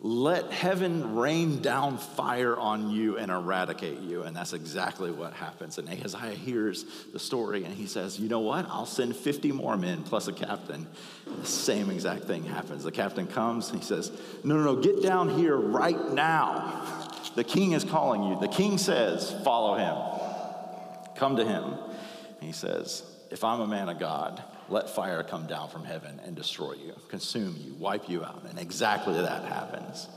let 0.00 0.52
heaven 0.52 1.16
rain 1.16 1.60
down 1.60 1.98
fire 1.98 2.56
on 2.56 2.90
you 2.90 3.18
and 3.18 3.32
eradicate 3.32 3.98
you. 3.98 4.22
And 4.22 4.36
that's 4.36 4.52
exactly 4.52 5.10
what 5.10 5.32
happens. 5.32 5.78
And 5.78 5.88
Ahaziah 5.88 6.36
hears 6.36 6.84
the 7.12 7.18
story 7.18 7.64
and 7.64 7.74
he 7.74 7.86
says, 7.86 8.18
You 8.18 8.28
know 8.28 8.38
what? 8.38 8.66
I'll 8.68 8.86
send 8.86 9.16
50 9.16 9.50
more 9.50 9.76
men 9.76 10.04
plus 10.04 10.28
a 10.28 10.32
captain. 10.32 10.86
The 11.26 11.46
same 11.46 11.90
exact 11.90 12.24
thing 12.24 12.44
happens. 12.44 12.84
The 12.84 12.92
captain 12.92 13.26
comes 13.26 13.70
and 13.70 13.80
he 13.80 13.84
says, 13.84 14.12
No, 14.44 14.56
no, 14.56 14.62
no, 14.62 14.76
get 14.76 15.02
down 15.02 15.36
here 15.36 15.56
right 15.56 16.12
now. 16.12 17.10
The 17.34 17.44
king 17.44 17.72
is 17.72 17.82
calling 17.82 18.22
you. 18.22 18.38
The 18.38 18.48
king 18.48 18.78
says, 18.78 19.34
Follow 19.42 19.74
him. 19.74 21.14
Come 21.16 21.36
to 21.36 21.44
him. 21.44 21.64
And 21.64 22.42
he 22.42 22.52
says, 22.52 23.02
If 23.30 23.44
I'm 23.44 23.60
a 23.60 23.66
man 23.66 23.88
of 23.88 23.98
God, 23.98 24.42
let 24.68 24.90
fire 24.90 25.22
come 25.22 25.46
down 25.46 25.68
from 25.68 25.84
heaven 25.84 26.20
and 26.24 26.34
destroy 26.34 26.74
you, 26.74 26.94
consume 27.08 27.56
you, 27.58 27.74
wipe 27.74 28.08
you 28.08 28.24
out. 28.24 28.44
And 28.48 28.58
exactly 28.58 29.14
that 29.14 29.44
happens. 29.44 30.08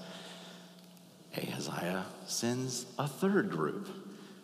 Ahaziah 1.37 2.05
sends 2.25 2.85
a 2.97 3.07
third 3.07 3.49
group. 3.49 3.87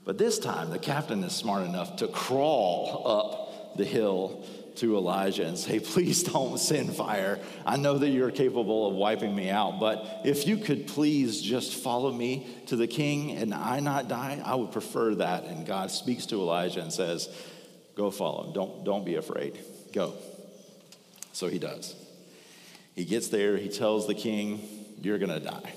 But 0.05 0.17
this 0.17 0.39
time, 0.39 0.69
the 0.69 0.79
captain 0.79 1.23
is 1.23 1.33
smart 1.33 1.65
enough 1.65 1.97
to 1.97 2.07
crawl 2.07 3.03
up 3.05 3.77
the 3.77 3.83
hill 3.83 4.45
to 4.77 4.95
Elijah 4.95 5.45
and 5.45 5.57
say, 5.57 5.79
Please 5.79 6.23
don't 6.23 6.57
send 6.57 6.95
fire. 6.95 7.39
I 7.65 7.77
know 7.77 7.97
that 7.97 8.09
you're 8.09 8.31
capable 8.31 8.87
of 8.87 8.95
wiping 8.95 9.35
me 9.35 9.49
out, 9.49 9.79
but 9.79 10.21
if 10.23 10.47
you 10.47 10.57
could 10.57 10.87
please 10.87 11.41
just 11.41 11.73
follow 11.73 12.11
me 12.11 12.47
to 12.67 12.75
the 12.75 12.87
king 12.87 13.31
and 13.31 13.53
I 13.53 13.79
not 13.79 14.07
die, 14.07 14.41
I 14.43 14.55
would 14.55 14.71
prefer 14.71 15.15
that. 15.15 15.43
And 15.45 15.65
God 15.65 15.91
speaks 15.91 16.25
to 16.27 16.35
Elijah 16.35 16.81
and 16.81 16.93
says, 16.93 17.29
Go 17.97 18.11
follow 18.11 18.45
him. 18.45 18.53
Don't, 18.53 18.85
don't 18.85 19.03
be 19.03 19.15
afraid. 19.15 19.57
Go. 19.91 20.13
So 21.33 21.47
he 21.47 21.57
does. 21.57 21.95
He 22.95 23.05
gets 23.05 23.27
there, 23.29 23.57
he 23.57 23.69
tells 23.69 24.05
the 24.07 24.13
king, 24.13 24.61
You're 25.01 25.17
going 25.17 25.31
to 25.31 25.39
die. 25.39 25.73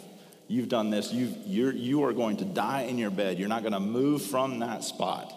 You've 0.47 0.69
done 0.69 0.91
this. 0.91 1.13
You've, 1.13 1.35
you're, 1.47 1.73
you 1.73 2.05
are 2.05 2.13
going 2.13 2.37
to 2.39 2.45
die 2.45 2.83
in 2.83 2.99
your 2.99 3.11
bed. 3.11 3.39
You're 3.39 3.49
not 3.49 3.63
going 3.63 3.73
to 3.73 3.81
move 3.81 4.23
from 4.23 4.59
that 4.59 4.85
spot. 4.85 5.33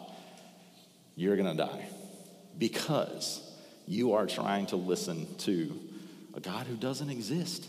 You're 1.15 1.37
going 1.37 1.55
to 1.55 1.57
die 1.57 1.87
because 2.57 3.39
you 3.87 4.13
are 4.13 4.25
trying 4.25 4.65
to 4.67 4.75
listen 4.75 5.27
to 5.39 5.79
a 6.33 6.39
God 6.39 6.65
who 6.65 6.75
doesn't 6.75 7.09
exist 7.09 7.65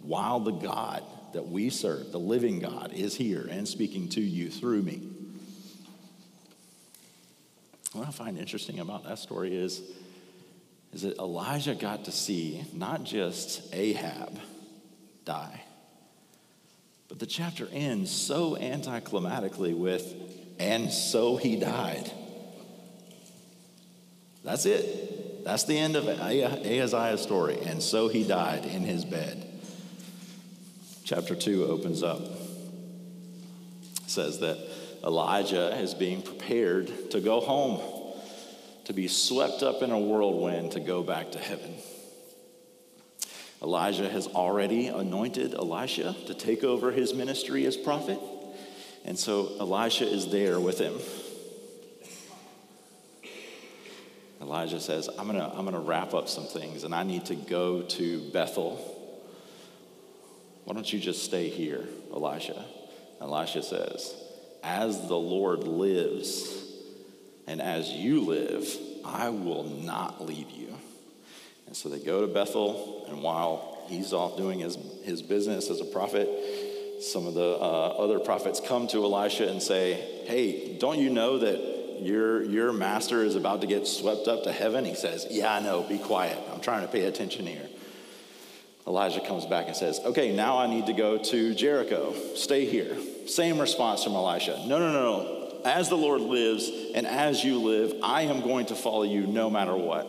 while 0.00 0.40
the 0.40 0.52
God 0.52 1.04
that 1.34 1.46
we 1.46 1.70
serve, 1.70 2.10
the 2.10 2.18
living 2.18 2.58
God, 2.58 2.92
is 2.94 3.14
here 3.14 3.46
and 3.50 3.68
speaking 3.68 4.08
to 4.10 4.20
you 4.20 4.50
through 4.50 4.82
me. 4.82 5.02
What 7.92 8.06
I 8.06 8.10
find 8.10 8.38
interesting 8.38 8.78
about 8.78 9.04
that 9.04 9.18
story 9.18 9.54
is, 9.54 9.82
is 10.92 11.02
that 11.02 11.18
Elijah 11.18 11.74
got 11.74 12.04
to 12.04 12.12
see 12.12 12.64
not 12.72 13.04
just 13.04 13.74
Ahab 13.74 14.38
die, 15.24 15.62
but 17.08 17.18
the 17.18 17.26
chapter 17.26 17.68
ends 17.72 18.10
so 18.10 18.56
anticlimactically 18.56 19.76
with, 19.76 20.14
and 20.60 20.92
so 20.92 21.36
he 21.36 21.56
died. 21.56 22.10
That's 24.44 24.66
it. 24.66 25.44
That's 25.44 25.64
the 25.64 25.76
end 25.76 25.96
of 25.96 26.04
Ahaziah's 26.04 27.22
story. 27.22 27.58
And 27.64 27.82
so 27.82 28.08
he 28.08 28.24
died 28.24 28.64
in 28.64 28.82
his 28.82 29.04
bed. 29.04 29.46
Chapter 31.04 31.34
2 31.34 31.64
opens 31.64 32.02
up. 32.02 32.20
It 32.20 32.30
says 34.06 34.38
that 34.40 34.58
Elijah 35.04 35.76
is 35.78 35.94
being 35.94 36.22
prepared 36.22 37.10
to 37.10 37.20
go 37.20 37.40
home, 37.40 37.80
to 38.84 38.92
be 38.92 39.08
swept 39.08 39.62
up 39.62 39.82
in 39.82 39.90
a 39.90 39.98
whirlwind 39.98 40.72
to 40.72 40.80
go 40.80 41.02
back 41.02 41.32
to 41.32 41.38
heaven. 41.38 41.74
Elijah 43.62 44.08
has 44.08 44.26
already 44.26 44.88
anointed 44.88 45.54
Elisha 45.54 46.16
to 46.26 46.34
take 46.34 46.64
over 46.64 46.92
his 46.92 47.12
ministry 47.12 47.66
as 47.66 47.76
prophet. 47.76 48.18
And 49.04 49.18
so 49.18 49.56
Elisha 49.60 50.06
is 50.06 50.30
there 50.30 50.58
with 50.60 50.78
him. 50.78 50.94
Elijah 54.40 54.80
says, 54.80 55.08
I'm 55.18 55.26
going 55.26 55.38
to 55.38 55.44
I'm 55.44 55.64
going 55.64 55.74
to 55.74 55.80
wrap 55.80 56.14
up 56.14 56.28
some 56.28 56.44
things 56.44 56.84
and 56.84 56.94
I 56.94 57.02
need 57.02 57.26
to 57.26 57.34
go 57.34 57.82
to 57.82 58.30
Bethel. 58.30 58.76
Why 60.64 60.74
don't 60.74 60.90
you 60.90 60.98
just 60.98 61.24
stay 61.24 61.48
here, 61.48 61.86
Elisha? 62.12 62.64
Elisha 63.20 63.62
says, 63.62 64.14
As 64.62 65.08
the 65.08 65.16
Lord 65.16 65.64
lives 65.64 66.60
and 67.46 67.60
as 67.60 67.90
you 67.90 68.20
live, 68.20 68.64
I 69.04 69.30
will 69.30 69.64
not 69.64 70.24
leave 70.24 70.50
you. 70.50 70.68
And 71.66 71.76
so 71.76 71.88
they 71.88 71.98
go 71.98 72.20
to 72.20 72.26
Bethel, 72.26 73.06
and 73.08 73.22
while 73.22 73.84
he's 73.88 74.12
off 74.12 74.36
doing 74.36 74.60
his, 74.60 74.76
his 75.04 75.22
business 75.22 75.70
as 75.70 75.80
a 75.80 75.84
prophet, 75.84 76.28
some 77.00 77.26
of 77.26 77.34
the 77.34 77.56
uh, 77.60 77.94
other 77.98 78.18
prophets 78.18 78.60
come 78.60 78.86
to 78.88 79.04
Elisha 79.04 79.48
and 79.48 79.62
say, 79.62 79.94
Hey, 80.26 80.76
don't 80.78 80.98
you 80.98 81.10
know 81.10 81.38
that 81.38 82.02
your, 82.02 82.42
your 82.44 82.72
master 82.72 83.22
is 83.24 83.36
about 83.36 83.62
to 83.62 83.66
get 83.66 83.86
swept 83.86 84.28
up 84.28 84.44
to 84.44 84.52
heaven? 84.52 84.84
He 84.84 84.94
says, 84.94 85.26
Yeah, 85.30 85.52
I 85.52 85.60
know, 85.60 85.82
be 85.82 85.98
quiet. 85.98 86.38
I'm 86.52 86.60
trying 86.60 86.82
to 86.82 86.88
pay 86.88 87.04
attention 87.04 87.46
here. 87.46 87.68
Elijah 88.90 89.20
comes 89.20 89.46
back 89.46 89.68
and 89.68 89.76
says, 89.76 90.00
Okay, 90.04 90.34
now 90.34 90.58
I 90.58 90.66
need 90.66 90.86
to 90.86 90.92
go 90.92 91.16
to 91.16 91.54
Jericho. 91.54 92.12
Stay 92.34 92.64
here. 92.64 92.96
Same 93.28 93.60
response 93.60 94.02
from 94.02 94.14
Elisha. 94.14 94.64
No, 94.66 94.80
no, 94.80 94.92
no, 94.92 95.22
no. 95.22 95.60
as 95.64 95.88
the 95.88 95.96
Lord 95.96 96.20
lives 96.20 96.68
and 96.96 97.06
as 97.06 97.44
you 97.44 97.60
live, 97.60 97.94
I 98.02 98.22
am 98.22 98.40
going 98.40 98.66
to 98.66 98.74
follow 98.74 99.04
you 99.04 99.28
no 99.28 99.48
matter 99.48 99.76
what. 99.76 100.08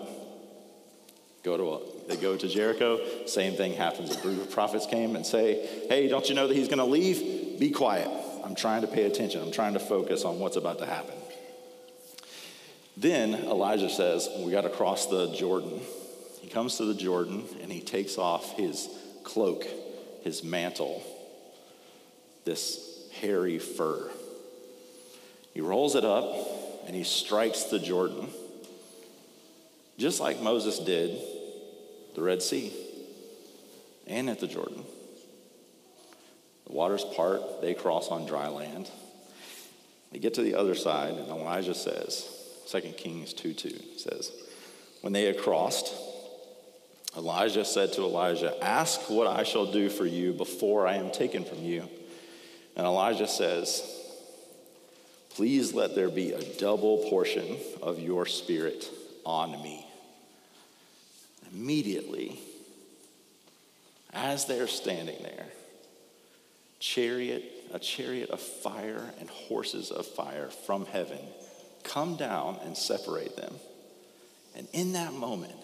Go 1.43 1.57
to 1.57 2.07
they 2.07 2.17
go 2.17 2.35
to 2.35 2.47
Jericho. 2.47 3.00
Same 3.27 3.53
thing 3.53 3.73
happens. 3.73 4.15
A 4.15 4.19
group 4.19 4.41
of 4.41 4.50
prophets 4.50 4.88
came 4.88 5.15
and 5.15 5.25
say, 5.25 5.63
"Hey, 5.88 6.07
don't 6.07 6.27
you 6.27 6.33
know 6.33 6.47
that 6.47 6.57
he's 6.57 6.67
going 6.67 6.79
to 6.79 6.85
leave? 6.85 7.59
Be 7.59 7.69
quiet. 7.69 8.09
I'm 8.43 8.55
trying 8.55 8.81
to 8.81 8.88
pay 8.88 9.03
attention. 9.03 9.41
I'm 9.41 9.51
trying 9.51 9.73
to 9.73 9.79
focus 9.79 10.25
on 10.25 10.39
what's 10.39 10.57
about 10.57 10.79
to 10.79 10.88
happen." 10.88 11.15
Then 12.97 13.35
Elijah 13.35 13.89
says, 13.89 14.27
"We 14.39 14.51
got 14.51 14.61
to 14.61 14.69
cross 14.69 15.05
the 15.05 15.27
Jordan." 15.33 15.81
Comes 16.51 16.75
to 16.77 16.86
the 16.86 16.93
Jordan 16.93 17.46
and 17.62 17.72
he 17.72 17.79
takes 17.79 18.17
off 18.17 18.58
his 18.58 18.89
cloak, 19.24 19.65
his 20.22 20.43
mantle, 20.43 21.01
this 22.43 23.08
hairy 23.13 23.58
fur. 23.58 24.12
He 25.53 25.62
rolls 25.62 25.96
it 25.96 26.03
up 26.03 26.36
and 26.86 26.96
he 26.96 27.05
strikes 27.05 27.63
the 27.63 27.79
Jordan, 27.79 28.27
just 29.98 30.20
like 30.20 30.41
Moses 30.41 30.79
did 30.79 31.17
the 32.15 32.22
Red 32.22 32.41
Sea 32.41 32.74
and 34.05 34.29
at 34.29 34.41
the 34.41 34.48
Jordan. 34.48 34.84
The 36.65 36.74
waters 36.74 37.05
part, 37.15 37.62
they 37.62 37.74
cross 37.74 38.10
on 38.10 38.25
dry 38.25 38.50
land. 38.50 38.89
They 40.12 40.20
get 40.20 40.34
to 40.34 40.41
the 40.41 40.55
other 40.55 40.75
side, 40.75 41.13
and 41.13 41.29
Elijah 41.29 41.74
says, 41.74 42.27
2 42.67 42.81
Kings 42.98 43.34
2 43.34 43.53
2 43.53 43.70
says, 43.98 44.34
When 45.00 45.13
they 45.13 45.24
had 45.24 45.38
crossed, 45.38 45.93
Elijah 47.15 47.65
said 47.65 47.91
to 47.94 48.01
Elijah, 48.01 48.56
Ask 48.63 49.10
what 49.10 49.27
I 49.27 49.44
shall 49.44 49.72
do 49.72 49.89
for 49.89 50.06
you 50.06 50.34
before 50.34 50.88
I 50.88 50.96
am 50.96 51.12
taken 51.12 51.44
from 51.44 51.63
you. 51.63 51.88
And 52.75 52.86
Elijah 52.86 53.27
says, 53.27 53.84
Please 55.36 55.74
let 55.74 55.96
there 55.96 56.10
be 56.10 56.32
a 56.32 56.44
double 56.58 57.10
portion 57.10 57.58
of 57.82 58.00
your 58.00 58.25
spirit 58.25 58.89
on 59.25 59.51
me. 59.62 59.86
Immediately, 61.53 62.39
as 64.13 64.46
they're 64.46 64.68
standing 64.68 65.22
there, 65.22 65.46
chariot, 66.80 67.44
a 67.74 67.80
chariot 67.80 68.30
of 68.30 68.39
fire 68.39 69.03
and 69.20 69.30
horses 69.30 69.91
of 69.91 70.06
fire 70.06 70.48
from 70.65 70.86
heaven 70.86 71.20
come 71.84 72.15
down 72.15 72.58
and 72.63 72.75
separate 72.75 73.36
them. 73.36 73.53
And 74.56 74.68
in 74.74 74.94
that 74.94 75.13
moment, 75.13 75.56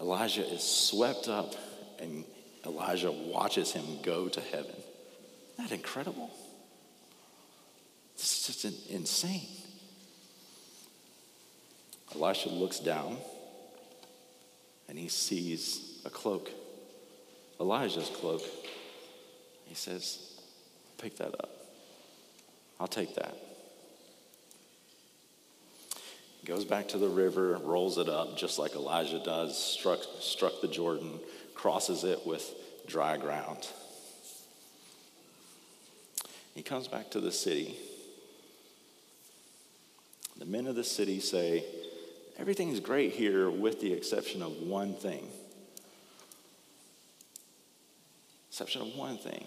Elijah 0.00 0.46
is 0.46 0.62
swept 0.62 1.28
up 1.28 1.54
and 1.98 2.24
Elijah 2.64 3.10
watches 3.10 3.72
him 3.72 3.84
go 4.02 4.28
to 4.28 4.40
heaven. 4.40 4.74
Isn't 5.54 5.70
that 5.70 5.72
incredible? 5.72 6.30
It's 8.14 8.46
just 8.46 8.90
insane. 8.90 9.48
Elisha 12.14 12.48
looks 12.48 12.78
down 12.78 13.16
and 14.88 14.98
he 14.98 15.08
sees 15.08 16.00
a 16.04 16.10
cloak, 16.10 16.50
Elijah's 17.60 18.08
cloak. 18.08 18.42
He 19.66 19.74
says, 19.74 20.40
Pick 20.98 21.16
that 21.18 21.34
up. 21.34 21.50
I'll 22.80 22.88
take 22.88 23.14
that. 23.16 23.36
He 26.37 26.37
goes 26.48 26.64
back 26.64 26.88
to 26.88 26.96
the 26.96 27.08
river, 27.08 27.58
rolls 27.62 27.98
it 27.98 28.08
up 28.08 28.38
just 28.38 28.58
like 28.58 28.74
Elijah 28.74 29.22
does, 29.22 29.62
struck, 29.62 30.00
struck 30.18 30.62
the 30.62 30.68
Jordan, 30.68 31.20
crosses 31.54 32.04
it 32.04 32.26
with 32.26 32.54
dry 32.86 33.18
ground. 33.18 33.68
He 36.54 36.62
comes 36.62 36.88
back 36.88 37.10
to 37.10 37.20
the 37.20 37.30
city. 37.30 37.76
The 40.38 40.46
men 40.46 40.66
of 40.66 40.74
the 40.74 40.84
city 40.84 41.20
say, 41.20 41.64
Everything's 42.38 42.80
great 42.80 43.12
here 43.12 43.50
with 43.50 43.80
the 43.80 43.92
exception 43.92 44.42
of 44.42 44.52
one 44.62 44.94
thing. 44.94 45.28
Exception 48.48 48.82
of 48.82 48.96
one 48.96 49.18
thing. 49.18 49.44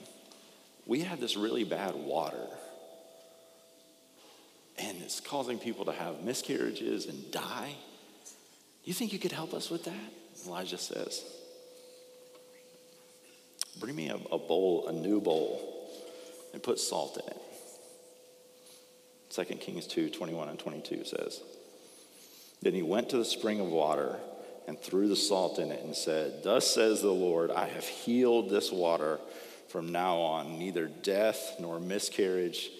We 0.85 0.99
have 1.01 1.19
this 1.19 1.35
really 1.35 1.63
bad 1.63 1.95
water, 1.95 2.47
it's 5.11 5.19
causing 5.19 5.59
people 5.59 5.83
to 5.83 5.91
have 5.91 6.23
miscarriages 6.23 7.05
and 7.05 7.31
die. 7.31 7.75
Do 8.25 8.31
You 8.85 8.93
think 8.93 9.11
you 9.11 9.19
could 9.19 9.33
help 9.33 9.53
us 9.53 9.69
with 9.69 9.83
that? 9.83 9.93
Elijah 10.47 10.77
says, 10.77 11.21
Bring 13.77 13.93
me 13.93 14.07
a, 14.07 14.15
a 14.15 14.37
bowl, 14.37 14.87
a 14.87 14.93
new 14.93 15.19
bowl 15.19 15.89
and 16.53 16.63
put 16.63 16.79
salt 16.79 17.17
in 17.17 17.27
it. 17.27 17.37
2 19.47 19.55
Kings 19.55 19.85
2 19.85 20.11
21 20.11 20.47
and 20.47 20.57
22 20.57 21.03
says, 21.03 21.41
Then 22.61 22.73
he 22.73 22.81
went 22.81 23.09
to 23.09 23.17
the 23.17 23.25
spring 23.25 23.59
of 23.59 23.67
water 23.67 24.17
and 24.65 24.79
threw 24.79 25.09
the 25.09 25.17
salt 25.17 25.59
in 25.59 25.73
it 25.73 25.83
and 25.83 25.93
said, 25.93 26.41
Thus 26.41 26.73
says 26.73 27.01
the 27.01 27.11
Lord, 27.11 27.51
I 27.51 27.67
have 27.67 27.85
healed 27.85 28.49
this 28.49 28.71
water 28.71 29.19
from 29.67 29.91
now 29.91 30.19
on. 30.19 30.57
Neither 30.57 30.87
death 30.87 31.57
nor 31.59 31.81
miscarriage 31.81 32.71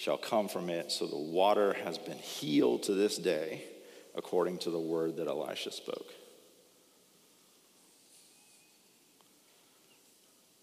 shall 0.00 0.16
come 0.16 0.48
from 0.48 0.70
it. 0.70 0.90
So 0.90 1.06
the 1.06 1.18
water 1.18 1.74
has 1.84 1.98
been 1.98 2.16
healed 2.16 2.84
to 2.84 2.94
this 2.94 3.18
day, 3.18 3.64
according 4.14 4.56
to 4.60 4.70
the 4.70 4.80
word 4.80 5.16
that 5.16 5.28
Elisha 5.28 5.70
spoke. 5.70 6.10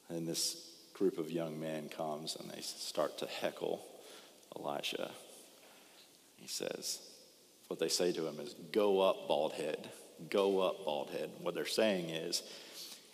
And 0.09 0.27
this 0.27 0.71
group 0.95 1.19
of 1.19 1.29
young 1.29 1.59
men 1.59 1.87
comes 1.87 2.35
and 2.35 2.49
they 2.49 2.61
start 2.61 3.19
to 3.19 3.27
heckle 3.27 3.85
Elisha. 4.55 5.11
He 6.37 6.47
says, 6.47 6.99
what 7.67 7.79
they 7.79 7.89
say 7.89 8.11
to 8.13 8.25
him 8.25 8.39
is, 8.39 8.55
Go 8.71 9.01
up, 9.01 9.27
bald 9.27 9.53
head. 9.53 9.87
Go 10.31 10.61
up, 10.61 10.83
bald 10.83 11.11
head. 11.11 11.29
What 11.43 11.53
they're 11.53 11.67
saying 11.67 12.09
is, 12.09 12.41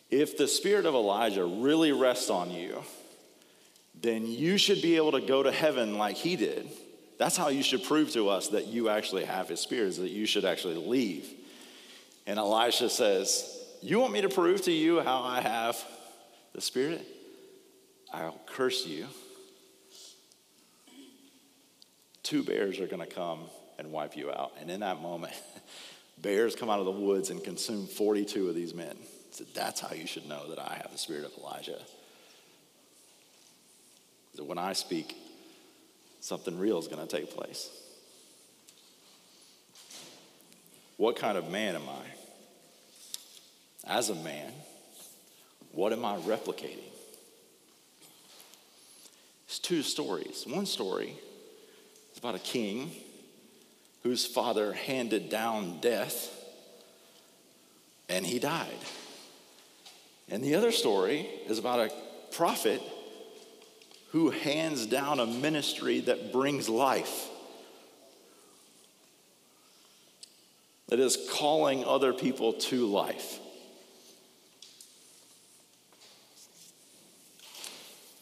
if 0.09 0.37
the 0.37 0.47
spirit 0.47 0.85
of 0.85 0.93
Elijah 0.93 1.43
really 1.43 1.91
rests 1.91 2.29
on 2.29 2.49
you, 2.49 2.81
then 4.03 4.27
you 4.27 4.57
should 4.57 4.81
be 4.81 4.97
able 4.97 5.13
to 5.13 5.21
go 5.21 5.41
to 5.41 5.51
heaven 5.51 5.97
like 5.97 6.17
he 6.17 6.35
did. 6.35 6.67
That's 7.17 7.37
how 7.37 7.47
you 7.47 7.63
should 7.63 7.85
prove 7.85 8.11
to 8.11 8.27
us 8.27 8.49
that 8.49 8.67
you 8.67 8.89
actually 8.89 9.23
have 9.23 9.47
his 9.47 9.61
spirit, 9.61 9.87
is 9.87 9.97
that 9.97 10.11
you 10.11 10.25
should 10.25 10.43
actually 10.43 10.75
leave. 10.75 11.27
And 12.27 12.37
Elisha 12.37 12.89
says, 12.89 13.65
You 13.81 13.99
want 13.99 14.11
me 14.11 14.21
to 14.21 14.29
prove 14.29 14.61
to 14.63 14.71
you 14.71 14.99
how 14.99 15.21
I 15.21 15.39
have 15.39 15.81
the 16.53 16.59
spirit? 16.59 17.07
I'll 18.13 18.39
curse 18.45 18.85
you. 18.85 19.07
Two 22.23 22.43
bears 22.43 22.79
are 22.79 22.87
going 22.87 23.07
to 23.07 23.13
come 23.13 23.39
and 23.79 23.91
wipe 23.91 24.17
you 24.17 24.31
out. 24.31 24.51
And 24.59 24.69
in 24.69 24.81
that 24.81 25.01
moment, 25.01 25.33
bears 26.21 26.55
come 26.55 26.69
out 26.69 26.79
of 26.79 26.85
the 26.85 26.91
woods 26.91 27.29
and 27.29 27.41
consume 27.41 27.87
42 27.87 28.49
of 28.49 28.55
these 28.55 28.73
men. 28.73 28.97
So 29.31 29.45
that's 29.53 29.79
how 29.79 29.95
you 29.95 30.07
should 30.07 30.27
know 30.27 30.49
that 30.49 30.59
I 30.59 30.73
have 30.81 30.91
the 30.91 30.97
spirit 30.97 31.23
of 31.23 31.31
Elijah. 31.37 31.79
That 34.35 34.45
when 34.45 34.57
I 34.57 34.73
speak, 34.73 35.15
something 36.19 36.57
real 36.57 36.79
is 36.79 36.87
going 36.87 37.05
to 37.05 37.17
take 37.17 37.35
place. 37.35 37.69
What 40.97 41.15
kind 41.15 41.37
of 41.37 41.49
man 41.49 41.75
am 41.75 41.83
I? 41.89 42.05
As 43.85 44.09
a 44.09 44.15
man, 44.15 44.51
what 45.71 45.91
am 45.91 46.05
I 46.05 46.17
replicating? 46.17 46.89
It's 49.47 49.59
two 49.59 49.83
stories. 49.83 50.45
One 50.47 50.65
story 50.65 51.13
is 52.11 52.17
about 52.17 52.35
a 52.35 52.39
king 52.39 52.91
whose 54.03 54.25
father 54.25 54.73
handed 54.73 55.29
down 55.29 55.79
death 55.79 56.29
and 58.09 58.25
he 58.25 58.39
died. 58.39 58.79
And 60.29 60.43
the 60.43 60.55
other 60.55 60.71
story 60.71 61.27
is 61.47 61.59
about 61.59 61.79
a 61.79 61.91
prophet 62.35 62.81
who 64.13 64.29
hands 64.29 64.85
down 64.85 65.19
a 65.19 65.25
ministry 65.25 65.99
that 65.99 66.31
brings 66.31 66.69
life, 66.69 67.29
that 70.87 70.99
is 70.99 71.17
calling 71.31 71.83
other 71.83 72.13
people 72.13 72.53
to 72.53 72.85
life. 72.85 73.39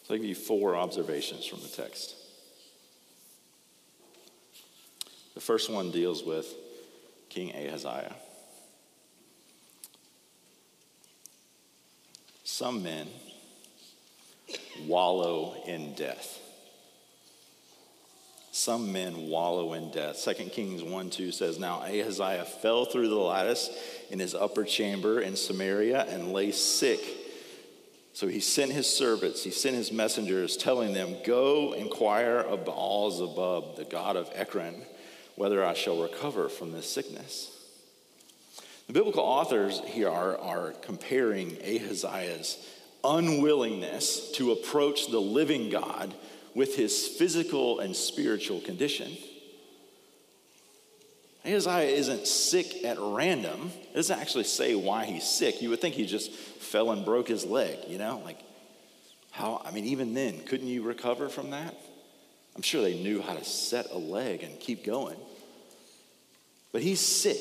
I'll 0.10 0.16
give 0.16 0.26
you 0.26 0.34
four 0.34 0.78
observations 0.78 1.46
from 1.46 1.60
the 1.60 1.68
text. 1.68 2.16
The 5.36 5.42
first 5.42 5.70
one 5.70 5.92
deals 5.92 6.24
with 6.24 6.48
King 7.28 7.54
Ahaziah. 7.54 8.16
Some 12.46 12.82
men 12.82 13.08
wallow 14.86 15.56
in 15.66 15.94
death. 15.94 16.40
Some 18.52 18.92
men 18.92 19.30
wallow 19.30 19.74
in 19.74 19.92
death. 19.92 20.22
2 20.24 20.34
Kings 20.50 20.84
1 20.84 21.10
2 21.10 21.32
says, 21.32 21.58
Now 21.58 21.82
Ahaziah 21.84 22.44
fell 22.44 22.84
through 22.84 23.08
the 23.08 23.16
lattice 23.16 23.70
in 24.10 24.20
his 24.20 24.36
upper 24.36 24.66
chamber 24.66 25.22
in 25.22 25.38
Samaria 25.38 26.06
and 26.10 26.34
lay 26.34 26.52
sick 26.52 27.00
So 28.14 28.28
he 28.28 28.42
sent 28.42 28.74
his 28.74 28.88
servants, 28.88 29.44
he 29.44 29.52
sent 29.52 29.78
his 29.78 29.92
messengers, 29.92 30.58
telling 30.58 30.94
them, 30.94 31.16
Go 31.26 31.72
inquire 31.74 32.40
of 32.40 32.66
Baal 32.66 33.10
Zebub, 33.10 33.78
the 33.78 33.86
god 33.86 34.18
of 34.18 34.30
Ekron, 34.34 34.82
whether 35.36 35.64
I 35.64 35.74
shall 35.74 36.02
recover 36.02 36.50
from 36.50 36.74
this 36.74 36.90
sickness. 36.90 37.58
The 38.88 38.94
biblical 38.94 39.24
authors 39.24 39.80
here 39.86 40.10
are, 40.10 40.38
are 40.38 40.72
comparing 40.82 41.58
Ahaziah's 41.64 42.58
unwillingness 43.04 44.32
to 44.34 44.52
approach 44.52 45.08
the 45.08 45.20
living 45.20 45.70
God 45.70 46.14
with 46.54 46.76
his 46.76 47.08
physical 47.08 47.80
and 47.80 47.96
spiritual 47.96 48.60
condition. 48.62 49.12
Ahaziah 51.46 51.90
isn't 51.90 52.28
sick 52.28 52.84
at 52.86 52.98
random. 53.00 53.72
It 53.92 53.96
doesn't 53.96 54.20
actually 54.20 54.44
say 54.44 54.76
why 54.76 55.06
he's 55.06 55.24
sick. 55.24 55.62
You 55.62 55.70
would 55.70 55.82
think 55.82 55.96
he 55.96 56.06
just 56.06 56.32
fell 56.32 56.92
and 56.92 57.04
broke 57.04 57.28
his 57.28 57.46
leg, 57.46 57.80
you 57.88 57.98
know? 57.98 58.22
Like, 58.24 58.38
how, 59.32 59.62
I 59.66 59.72
mean, 59.72 59.86
even 59.86 60.14
then, 60.14 60.40
couldn't 60.42 60.68
you 60.68 60.84
recover 60.84 61.30
from 61.30 61.50
that? 61.52 61.76
I'm 62.56 62.62
sure 62.62 62.82
they 62.82 63.02
knew 63.02 63.22
how 63.22 63.34
to 63.34 63.44
set 63.44 63.92
a 63.92 63.98
leg 63.98 64.44
and 64.44 64.60
keep 64.60 64.86
going. 64.86 65.18
But 66.72 66.82
he's 66.82 67.00
sick. 67.00 67.40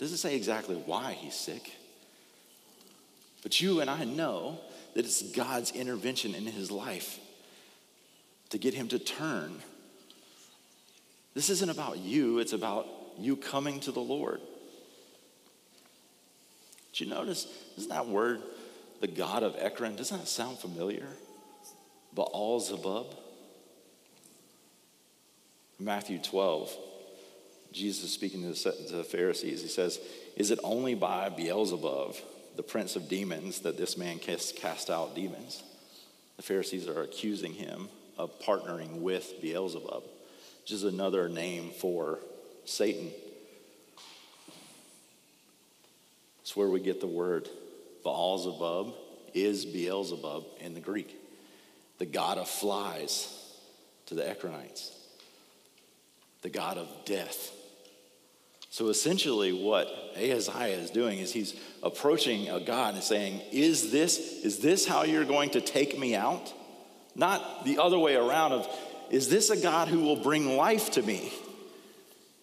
Doesn't 0.00 0.18
say 0.18 0.34
exactly 0.34 0.76
why 0.76 1.12
he's 1.12 1.34
sick. 1.34 1.70
But 3.46 3.60
you 3.60 3.80
and 3.80 3.88
I 3.88 4.02
know 4.02 4.58
that 4.94 5.04
it's 5.04 5.22
God's 5.22 5.70
intervention 5.70 6.34
in 6.34 6.46
his 6.46 6.72
life 6.72 7.20
to 8.50 8.58
get 8.58 8.74
him 8.74 8.88
to 8.88 8.98
turn. 8.98 9.60
This 11.32 11.48
isn't 11.50 11.70
about 11.70 11.98
you, 11.98 12.40
it's 12.40 12.52
about 12.52 12.88
you 13.16 13.36
coming 13.36 13.78
to 13.78 13.92
the 13.92 14.00
Lord. 14.00 14.40
Did 16.92 17.04
you 17.04 17.06
notice, 17.06 17.46
isn't 17.78 17.88
that 17.88 18.08
word, 18.08 18.42
the 19.00 19.06
God 19.06 19.44
of 19.44 19.54
Ekron, 19.60 19.94
doesn't 19.94 20.18
that 20.18 20.26
sound 20.26 20.58
familiar? 20.58 21.06
Baal 22.14 22.58
Zebub? 22.58 23.14
Matthew 25.78 26.18
12, 26.18 26.76
Jesus 27.70 28.12
speaking 28.12 28.42
to 28.52 28.72
the 28.90 29.04
Pharisees, 29.04 29.62
he 29.62 29.68
says, 29.68 30.00
Is 30.36 30.50
it 30.50 30.58
only 30.64 30.96
by 30.96 31.28
Beelzebub, 31.28 32.16
the 32.56 32.62
prince 32.62 32.96
of 32.96 33.08
demons, 33.08 33.60
that 33.60 33.76
this 33.76 33.96
man 33.96 34.18
cast 34.18 34.90
out 34.90 35.14
demons? 35.14 35.62
The 36.36 36.42
Pharisees 36.42 36.88
are 36.88 37.02
accusing 37.02 37.52
him 37.52 37.88
of 38.18 38.38
partnering 38.40 39.00
with 39.00 39.40
Beelzebub, 39.40 40.04
which 40.62 40.72
is 40.72 40.84
another 40.84 41.28
name 41.28 41.70
for 41.70 42.18
Satan. 42.64 43.10
It's 46.40 46.56
where 46.56 46.68
we 46.68 46.80
get 46.80 47.00
the 47.00 47.06
word 47.06 47.48
Baal 48.04 48.94
is 49.34 49.66
Beelzebub 49.66 50.44
in 50.60 50.74
the 50.74 50.80
Greek, 50.80 51.14
the 51.98 52.06
god 52.06 52.38
of 52.38 52.48
flies 52.48 53.32
to 54.06 54.14
the 54.14 54.22
Ekronites, 54.22 54.92
the 56.42 56.48
god 56.48 56.78
of 56.78 56.88
death. 57.04 57.52
So 58.76 58.90
essentially, 58.90 59.54
what 59.54 59.88
Ahaziah 60.16 60.76
is 60.76 60.90
doing 60.90 61.18
is 61.18 61.32
he's 61.32 61.58
approaching 61.82 62.50
a 62.50 62.60
God 62.60 62.92
and 62.92 63.02
saying, 63.02 63.40
Is 63.50 63.90
this, 63.90 64.18
is 64.18 64.58
this 64.58 64.86
how 64.86 65.04
you're 65.04 65.24
going 65.24 65.48
to 65.52 65.62
take 65.62 65.98
me 65.98 66.14
out? 66.14 66.52
Not 67.14 67.64
the 67.64 67.78
other 67.78 67.98
way 67.98 68.16
around 68.16 68.52
of, 68.52 68.68
is 69.08 69.30
this 69.30 69.48
a 69.48 69.56
God 69.56 69.88
who 69.88 70.00
will 70.00 70.16
bring 70.16 70.58
life 70.58 70.90
to 70.90 71.02
me? 71.02 71.32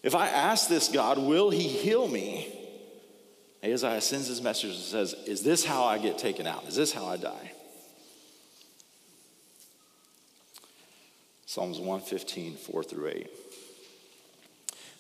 If 0.02 0.16
I 0.16 0.28
ask 0.28 0.68
this 0.68 0.90
God, 0.90 1.20
will 1.20 1.52
he 1.52 1.68
heal 1.68 2.08
me? 2.08 2.52
Ahaziah 3.64 4.02
sends 4.02 4.26
his 4.26 4.42
message 4.42 4.72
and 4.72 4.80
says, 4.80 5.14
Is 5.28 5.44
this 5.44 5.64
how 5.64 5.84
I 5.84 6.00
get 6.00 6.18
taken 6.18 6.48
out? 6.48 6.68
Is 6.68 6.76
this 6.76 6.92
how 6.92 7.06
I 7.06 7.18
die? 7.18 7.52
Psalms 11.46 11.78
115, 11.78 12.56
4 12.56 12.84
through 12.84 13.08
8. 13.10 13.43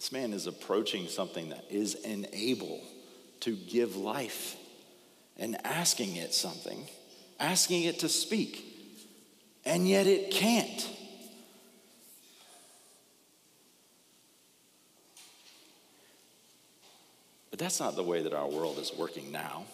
This 0.00 0.12
man 0.12 0.32
is 0.32 0.46
approaching 0.46 1.08
something 1.08 1.50
that 1.50 1.66
is 1.68 1.94
unable 2.06 2.80
to 3.40 3.54
give 3.54 3.96
life 3.96 4.56
and 5.36 5.58
asking 5.62 6.16
it 6.16 6.32
something, 6.32 6.88
asking 7.38 7.82
it 7.82 7.98
to 7.98 8.08
speak, 8.08 8.64
and 9.66 9.86
yet 9.86 10.06
it 10.06 10.30
can't. 10.30 10.88
But 17.50 17.58
that's 17.58 17.78
not 17.78 17.94
the 17.94 18.02
way 18.02 18.22
that 18.22 18.32
our 18.32 18.48
world 18.48 18.78
is 18.78 18.90
working 18.96 19.30
now, 19.30 19.64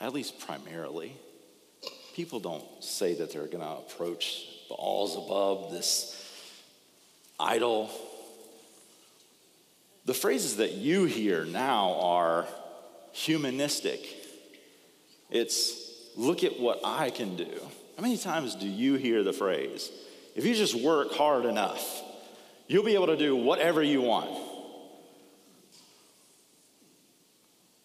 at 0.00 0.12
least 0.12 0.40
primarily. 0.40 1.12
People 2.16 2.40
don't 2.40 2.64
say 2.82 3.14
that 3.14 3.32
they're 3.32 3.46
going 3.46 3.60
to 3.60 3.76
approach 3.78 4.44
the 4.68 4.74
Baal 4.74 5.06
Zebub, 5.06 5.70
this 5.70 6.20
idol. 7.38 7.92
The 10.06 10.14
phrases 10.14 10.56
that 10.58 10.72
you 10.72 11.04
hear 11.04 11.44
now 11.44 11.98
are 12.00 12.46
humanistic. 13.10 14.00
It's 15.30 16.12
look 16.16 16.44
at 16.44 16.60
what 16.60 16.80
I 16.84 17.10
can 17.10 17.34
do. 17.36 17.50
How 17.96 18.02
many 18.02 18.16
times 18.16 18.54
do 18.54 18.68
you 18.68 18.94
hear 18.94 19.24
the 19.24 19.32
phrase, 19.32 19.90
if 20.36 20.46
you 20.46 20.54
just 20.54 20.76
work 20.76 21.12
hard 21.12 21.44
enough, 21.44 22.02
you'll 22.68 22.84
be 22.84 22.94
able 22.94 23.08
to 23.08 23.16
do 23.16 23.34
whatever 23.34 23.82
you 23.82 24.00
want? 24.00 24.30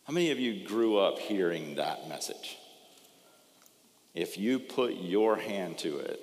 How 0.03 0.13
many 0.13 0.29
of 0.29 0.39
you 0.39 0.67
grew 0.67 0.97
up 0.97 1.17
hearing 1.17 1.75
that 1.75 2.07
message? 2.07 2.57
If 4.13 4.38
you 4.38 4.60
put 4.60 4.93
your 4.93 5.38
hand 5.38 5.79
to 5.79 5.97
it, 5.97 6.19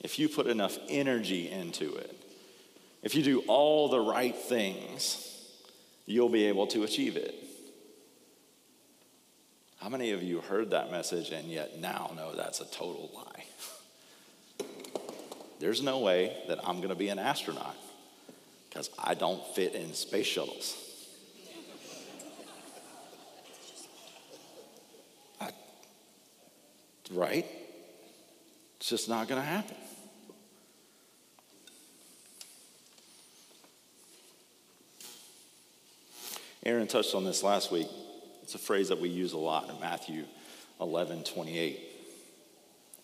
if 0.00 0.18
you 0.18 0.28
put 0.28 0.48
enough 0.48 0.76
energy 0.88 1.50
into 1.50 1.94
it, 1.94 2.23
if 3.04 3.14
you 3.14 3.22
do 3.22 3.40
all 3.46 3.88
the 3.88 4.00
right 4.00 4.34
things, 4.34 5.20
you'll 6.06 6.30
be 6.30 6.46
able 6.46 6.66
to 6.68 6.82
achieve 6.84 7.16
it. 7.16 7.34
How 9.80 9.90
many 9.90 10.12
of 10.12 10.22
you 10.22 10.40
heard 10.40 10.70
that 10.70 10.90
message 10.90 11.30
and 11.30 11.48
yet 11.48 11.78
now 11.78 12.12
know 12.16 12.34
that's 12.34 12.60
a 12.60 12.64
total 12.64 13.10
lie? 13.14 13.44
There's 15.60 15.82
no 15.82 15.98
way 15.98 16.34
that 16.48 16.66
I'm 16.66 16.78
going 16.78 16.88
to 16.88 16.94
be 16.94 17.10
an 17.10 17.18
astronaut 17.18 17.76
because 18.70 18.88
I 18.98 19.12
don't 19.12 19.44
fit 19.54 19.74
in 19.74 19.92
space 19.92 20.26
shuttles. 20.26 20.74
I, 25.42 25.50
right? 27.12 27.46
It's 28.78 28.88
just 28.88 29.10
not 29.10 29.28
going 29.28 29.40
to 29.40 29.46
happen. 29.46 29.76
Aaron 36.64 36.86
touched 36.86 37.14
on 37.14 37.24
this 37.24 37.42
last 37.42 37.70
week. 37.70 37.88
It's 38.42 38.54
a 38.54 38.58
phrase 38.58 38.88
that 38.88 39.00
we 39.00 39.08
use 39.08 39.32
a 39.32 39.38
lot 39.38 39.68
in 39.68 39.78
Matthew 39.80 40.24
11 40.80 41.24
28. 41.24 41.80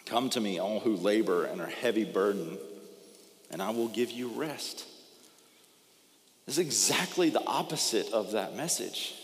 Come 0.06 0.30
to 0.30 0.40
me, 0.40 0.58
all 0.58 0.80
who 0.80 0.96
labor 0.96 1.44
and 1.44 1.60
are 1.60 1.66
heavy 1.66 2.04
burdened, 2.04 2.58
and 3.50 3.62
I 3.62 3.70
will 3.70 3.88
give 3.88 4.10
you 4.10 4.28
rest. 4.28 4.86
This 6.46 6.58
is 6.58 6.66
exactly 6.66 7.30
the 7.30 7.44
opposite 7.44 8.12
of 8.12 8.32
that 8.32 8.56
message. 8.56 9.14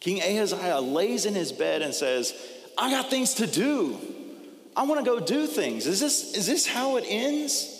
King 0.00 0.20
Ahaziah 0.20 0.80
lays 0.80 1.24
in 1.24 1.34
his 1.34 1.52
bed 1.52 1.80
and 1.80 1.94
says, 1.94 2.34
I 2.76 2.90
got 2.90 3.08
things 3.08 3.34
to 3.34 3.46
do. 3.46 3.98
I 4.76 4.82
want 4.82 5.02
to 5.02 5.10
go 5.10 5.20
do 5.20 5.46
things. 5.46 5.86
Is 5.86 6.00
this, 6.00 6.34
is 6.36 6.46
this 6.46 6.66
how 6.66 6.96
it 6.96 7.04
ends? 7.08 7.73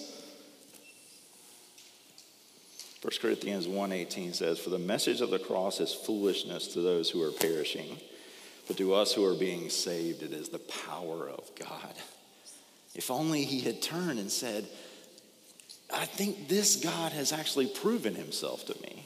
1 3.04 3.20
Corinthians 3.20 3.68
1:18 3.68 4.32
says, 4.32 4.58
"For 4.58 4.70
the 4.70 4.78
message 4.78 5.20
of 5.20 5.28
the 5.28 5.38
cross 5.38 5.78
is 5.78 5.92
foolishness 5.92 6.68
to 6.68 6.80
those 6.80 7.10
who 7.10 7.22
are 7.22 7.32
perishing, 7.32 8.00
but 8.66 8.78
to 8.78 8.94
us 8.94 9.12
who 9.12 9.26
are 9.26 9.34
being 9.34 9.68
saved 9.68 10.22
it 10.22 10.32
is 10.32 10.48
the 10.48 10.58
power 10.58 11.28
of 11.28 11.54
God." 11.54 11.94
If 12.94 13.10
only 13.10 13.44
he 13.44 13.60
had 13.60 13.82
turned 13.82 14.18
and 14.18 14.32
said, 14.32 14.66
"I 15.90 16.06
think 16.06 16.48
this 16.48 16.76
God 16.76 17.12
has 17.12 17.30
actually 17.30 17.66
proven 17.66 18.14
himself 18.14 18.64
to 18.68 18.80
me." 18.80 19.04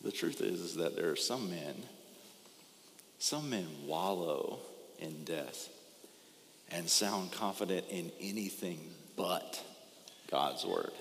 The 0.00 0.10
truth 0.10 0.40
is, 0.40 0.60
is 0.60 0.74
that 0.76 0.96
there 0.96 1.10
are 1.10 1.16
some 1.16 1.50
men 1.50 1.86
Some 3.18 3.50
men 3.50 3.66
wallow 3.84 4.60
in 5.00 5.24
death 5.24 5.68
and 6.70 6.88
sound 6.88 7.32
confident 7.32 7.86
in 7.90 8.12
anything 8.20 8.94
but 9.18 9.62
God's 10.30 10.64
word. 10.64 10.92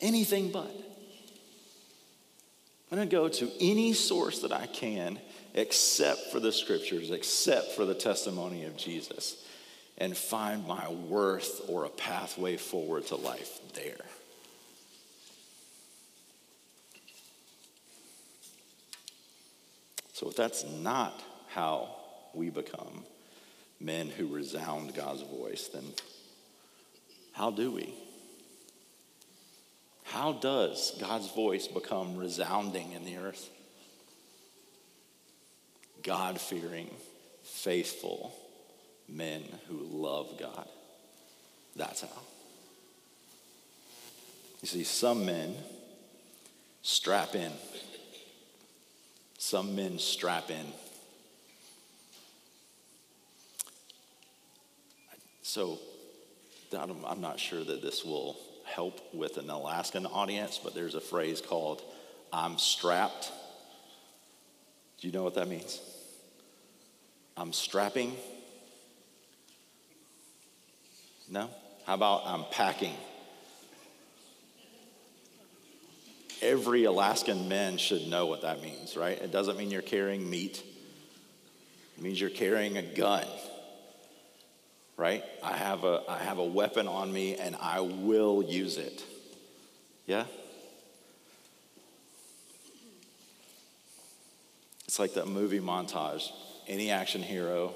Anything 0.00 0.50
but. 0.50 0.70
I'm 2.90 2.98
going 2.98 3.08
to 3.08 3.16
go 3.16 3.28
to 3.28 3.50
any 3.60 3.92
source 3.92 4.40
that 4.40 4.52
I 4.52 4.66
can 4.66 5.18
except 5.54 6.30
for 6.30 6.40
the 6.40 6.52
scriptures, 6.52 7.10
except 7.10 7.72
for 7.72 7.84
the 7.84 7.94
testimony 7.94 8.64
of 8.64 8.76
Jesus, 8.76 9.44
and 9.96 10.16
find 10.16 10.66
my 10.66 10.88
worth 10.88 11.62
or 11.68 11.84
a 11.84 11.88
pathway 11.88 12.56
forward 12.56 13.06
to 13.06 13.16
life 13.16 13.60
there. 13.74 14.04
So, 20.12 20.28
if 20.28 20.36
that's 20.36 20.64
not 20.64 21.20
how 21.48 21.96
we 22.34 22.50
become 22.50 23.04
men 23.80 24.08
who 24.08 24.26
resound 24.26 24.94
God's 24.94 25.22
voice, 25.22 25.68
then 25.68 25.84
how 27.34 27.50
do 27.50 27.72
we? 27.72 27.92
How 30.04 30.32
does 30.32 30.96
God's 31.00 31.30
voice 31.32 31.66
become 31.66 32.16
resounding 32.16 32.92
in 32.92 33.04
the 33.04 33.16
earth? 33.16 33.50
God 36.04 36.40
fearing, 36.40 36.88
faithful 37.42 38.32
men 39.08 39.42
who 39.68 39.78
love 39.90 40.38
God. 40.38 40.68
That's 41.74 42.02
how. 42.02 42.22
You 44.62 44.68
see, 44.68 44.84
some 44.84 45.26
men 45.26 45.56
strap 46.82 47.34
in, 47.34 47.52
some 49.38 49.74
men 49.74 49.98
strap 49.98 50.50
in. 50.50 50.66
So, 55.42 55.78
I'm 56.74 57.20
not 57.20 57.38
sure 57.38 57.62
that 57.62 57.82
this 57.82 58.04
will 58.04 58.36
help 58.64 59.00
with 59.14 59.36
an 59.36 59.50
Alaskan 59.50 60.06
audience, 60.06 60.58
but 60.62 60.74
there's 60.74 60.94
a 60.94 61.00
phrase 61.00 61.40
called 61.40 61.82
I'm 62.32 62.58
strapped. 62.58 63.30
Do 65.00 65.06
you 65.06 65.12
know 65.12 65.22
what 65.22 65.34
that 65.34 65.48
means? 65.48 65.80
I'm 67.36 67.52
strapping. 67.52 68.16
No? 71.30 71.48
How 71.86 71.94
about 71.94 72.22
I'm 72.26 72.44
packing? 72.50 72.94
Every 76.42 76.84
Alaskan 76.84 77.48
man 77.48 77.78
should 77.78 78.06
know 78.08 78.26
what 78.26 78.42
that 78.42 78.62
means, 78.62 78.96
right? 78.96 79.20
It 79.20 79.32
doesn't 79.32 79.56
mean 79.56 79.70
you're 79.70 79.82
carrying 79.82 80.28
meat. 80.28 80.62
It 81.96 82.02
means 82.02 82.20
you're 82.20 82.30
carrying 82.30 82.76
a 82.76 82.82
gun. 82.82 83.26
Right? 84.96 85.24
I 85.42 85.56
have 85.56 85.84
a 85.84 86.02
I 86.08 86.18
have 86.18 86.38
a 86.38 86.44
weapon 86.44 86.86
on 86.86 87.12
me 87.12 87.36
and 87.36 87.56
I 87.60 87.80
will 87.80 88.42
use 88.42 88.76
it. 88.78 89.02
Yeah? 90.06 90.24
It's 94.86 94.98
like 94.98 95.14
that 95.14 95.26
movie 95.26 95.60
montage 95.60 96.30
any 96.68 96.90
action 96.90 97.22
hero, 97.22 97.74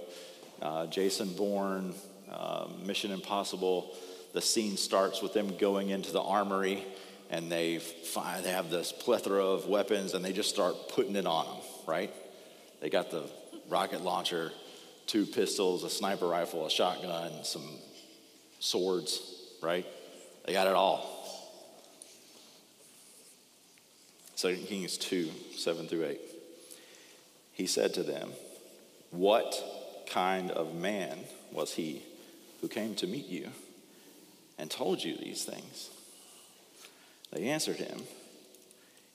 uh, 0.62 0.86
Jason 0.86 1.32
Bourne, 1.34 1.94
uh, 2.30 2.66
Mission 2.84 3.10
Impossible. 3.10 3.94
The 4.34 4.40
scene 4.40 4.76
starts 4.76 5.22
with 5.22 5.32
them 5.32 5.56
going 5.56 5.90
into 5.90 6.12
the 6.12 6.22
armory 6.22 6.84
and 7.30 7.50
they 7.50 7.78
find 7.78 8.44
they 8.44 8.50
have 8.50 8.70
this 8.70 8.92
plethora 8.92 9.44
of 9.44 9.66
weapons 9.66 10.14
and 10.14 10.24
they 10.24 10.32
just 10.32 10.50
start 10.50 10.74
putting 10.90 11.16
it 11.16 11.26
on 11.26 11.44
them, 11.46 11.64
right? 11.86 12.12
They 12.80 12.90
got 12.90 13.10
the 13.10 13.24
rocket 13.68 14.02
launcher, 14.02 14.52
two 15.08 15.26
pistols, 15.26 15.82
a 15.82 15.90
sniper 15.90 16.28
rifle, 16.28 16.64
a 16.66 16.70
shotgun, 16.70 17.42
some 17.42 17.66
swords, 18.60 19.20
right? 19.60 19.86
They 20.46 20.52
got 20.52 20.68
it 20.68 20.74
all. 20.74 21.14
2 24.36 24.54
Kings 24.68 24.96
2 24.98 25.30
7 25.56 25.88
through 25.88 26.04
8. 26.04 26.20
He 27.54 27.66
said 27.66 27.94
to 27.94 28.04
them, 28.04 28.30
what 29.10 29.54
kind 30.06 30.50
of 30.50 30.74
man 30.74 31.18
was 31.50 31.74
he 31.74 32.02
who 32.60 32.68
came 32.68 32.94
to 32.96 33.06
meet 33.06 33.26
you 33.26 33.48
and 34.58 34.70
told 34.70 35.02
you 35.02 35.16
these 35.16 35.44
things? 35.44 35.90
They 37.32 37.48
answered 37.48 37.76
him, 37.76 38.02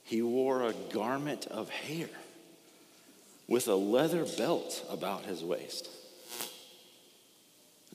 He 0.03 0.21
wore 0.21 0.63
a 0.63 0.73
garment 0.91 1.47
of 1.47 1.69
hair 1.69 2.10
with 3.47 3.67
a 3.67 3.75
leather 3.75 4.25
belt 4.38 4.86
about 4.89 5.25
his 5.25 5.43
waist. 5.43 5.89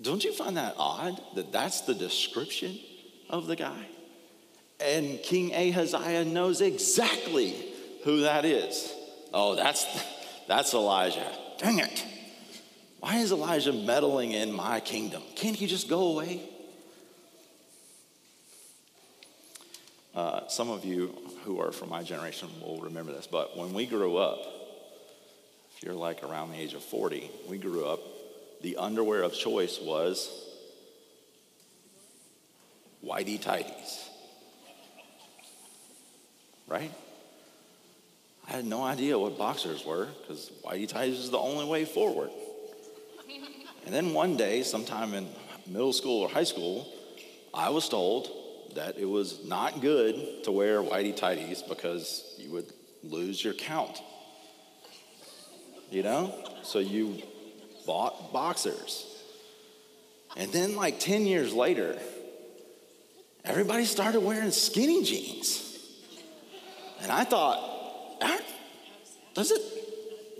Don't 0.00 0.22
you 0.24 0.32
find 0.32 0.56
that 0.56 0.74
odd 0.78 1.20
that 1.34 1.52
that's 1.52 1.82
the 1.82 1.94
description 1.94 2.78
of 3.28 3.46
the 3.46 3.56
guy? 3.56 3.86
And 4.80 5.20
King 5.22 5.52
Ahaziah 5.52 6.24
knows 6.24 6.60
exactly 6.60 7.54
who 8.04 8.20
that 8.20 8.44
is. 8.44 8.92
Oh, 9.34 9.56
that's, 9.56 9.84
that's 10.46 10.72
Elijah. 10.72 11.32
Dang 11.58 11.80
it. 11.80 12.04
Why 13.00 13.16
is 13.16 13.32
Elijah 13.32 13.72
meddling 13.72 14.32
in 14.32 14.52
my 14.52 14.80
kingdom? 14.80 15.22
Can't 15.34 15.56
he 15.56 15.66
just 15.66 15.88
go 15.88 16.12
away? 16.12 16.42
Uh, 20.14 20.48
some 20.48 20.70
of 20.70 20.84
you 20.84 21.14
who 21.44 21.60
are 21.60 21.70
from 21.70 21.88
my 21.88 22.02
generation 22.02 22.48
will 22.60 22.80
remember 22.80 23.12
this, 23.12 23.26
but 23.26 23.56
when 23.56 23.72
we 23.72 23.86
grew 23.86 24.16
up, 24.16 24.57
if 25.78 25.84
you're 25.84 25.94
like 25.94 26.24
around 26.24 26.50
the 26.50 26.58
age 26.58 26.74
of 26.74 26.82
40, 26.82 27.30
we 27.48 27.56
grew 27.56 27.86
up, 27.86 28.00
the 28.62 28.78
underwear 28.78 29.22
of 29.22 29.32
choice 29.32 29.78
was 29.80 30.28
whitey 33.04 33.40
tighties. 33.40 34.08
Right? 36.66 36.90
I 38.48 38.50
had 38.50 38.64
no 38.64 38.82
idea 38.82 39.16
what 39.16 39.38
boxers 39.38 39.84
were 39.84 40.08
because 40.20 40.50
whitey 40.64 40.90
tighties 40.90 41.12
is 41.12 41.30
the 41.30 41.38
only 41.38 41.64
way 41.64 41.84
forward. 41.84 42.30
And 43.86 43.94
then 43.94 44.14
one 44.14 44.36
day, 44.36 44.64
sometime 44.64 45.14
in 45.14 45.28
middle 45.68 45.92
school 45.92 46.22
or 46.22 46.28
high 46.28 46.42
school, 46.42 46.92
I 47.54 47.70
was 47.70 47.88
told 47.88 48.28
that 48.74 48.98
it 48.98 49.08
was 49.08 49.46
not 49.46 49.80
good 49.80 50.42
to 50.42 50.50
wear 50.50 50.82
whitey 50.82 51.16
tighties 51.16 51.66
because 51.68 52.34
you 52.36 52.50
would 52.50 52.72
lose 53.04 53.44
your 53.44 53.54
count. 53.54 54.02
You 55.90 56.02
know? 56.02 56.34
So 56.62 56.78
you 56.78 57.22
bought 57.86 58.32
boxers. 58.32 59.06
And 60.36 60.52
then, 60.52 60.76
like 60.76 61.00
10 61.00 61.26
years 61.26 61.52
later, 61.52 61.98
everybody 63.44 63.84
started 63.84 64.20
wearing 64.20 64.50
skinny 64.50 65.02
jeans. 65.02 65.64
And 67.00 67.10
I 67.10 67.24
thought, 67.24 67.68
does 69.34 69.52
it? 69.52 69.62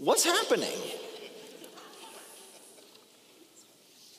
What's 0.01 0.25
happening? 0.25 0.77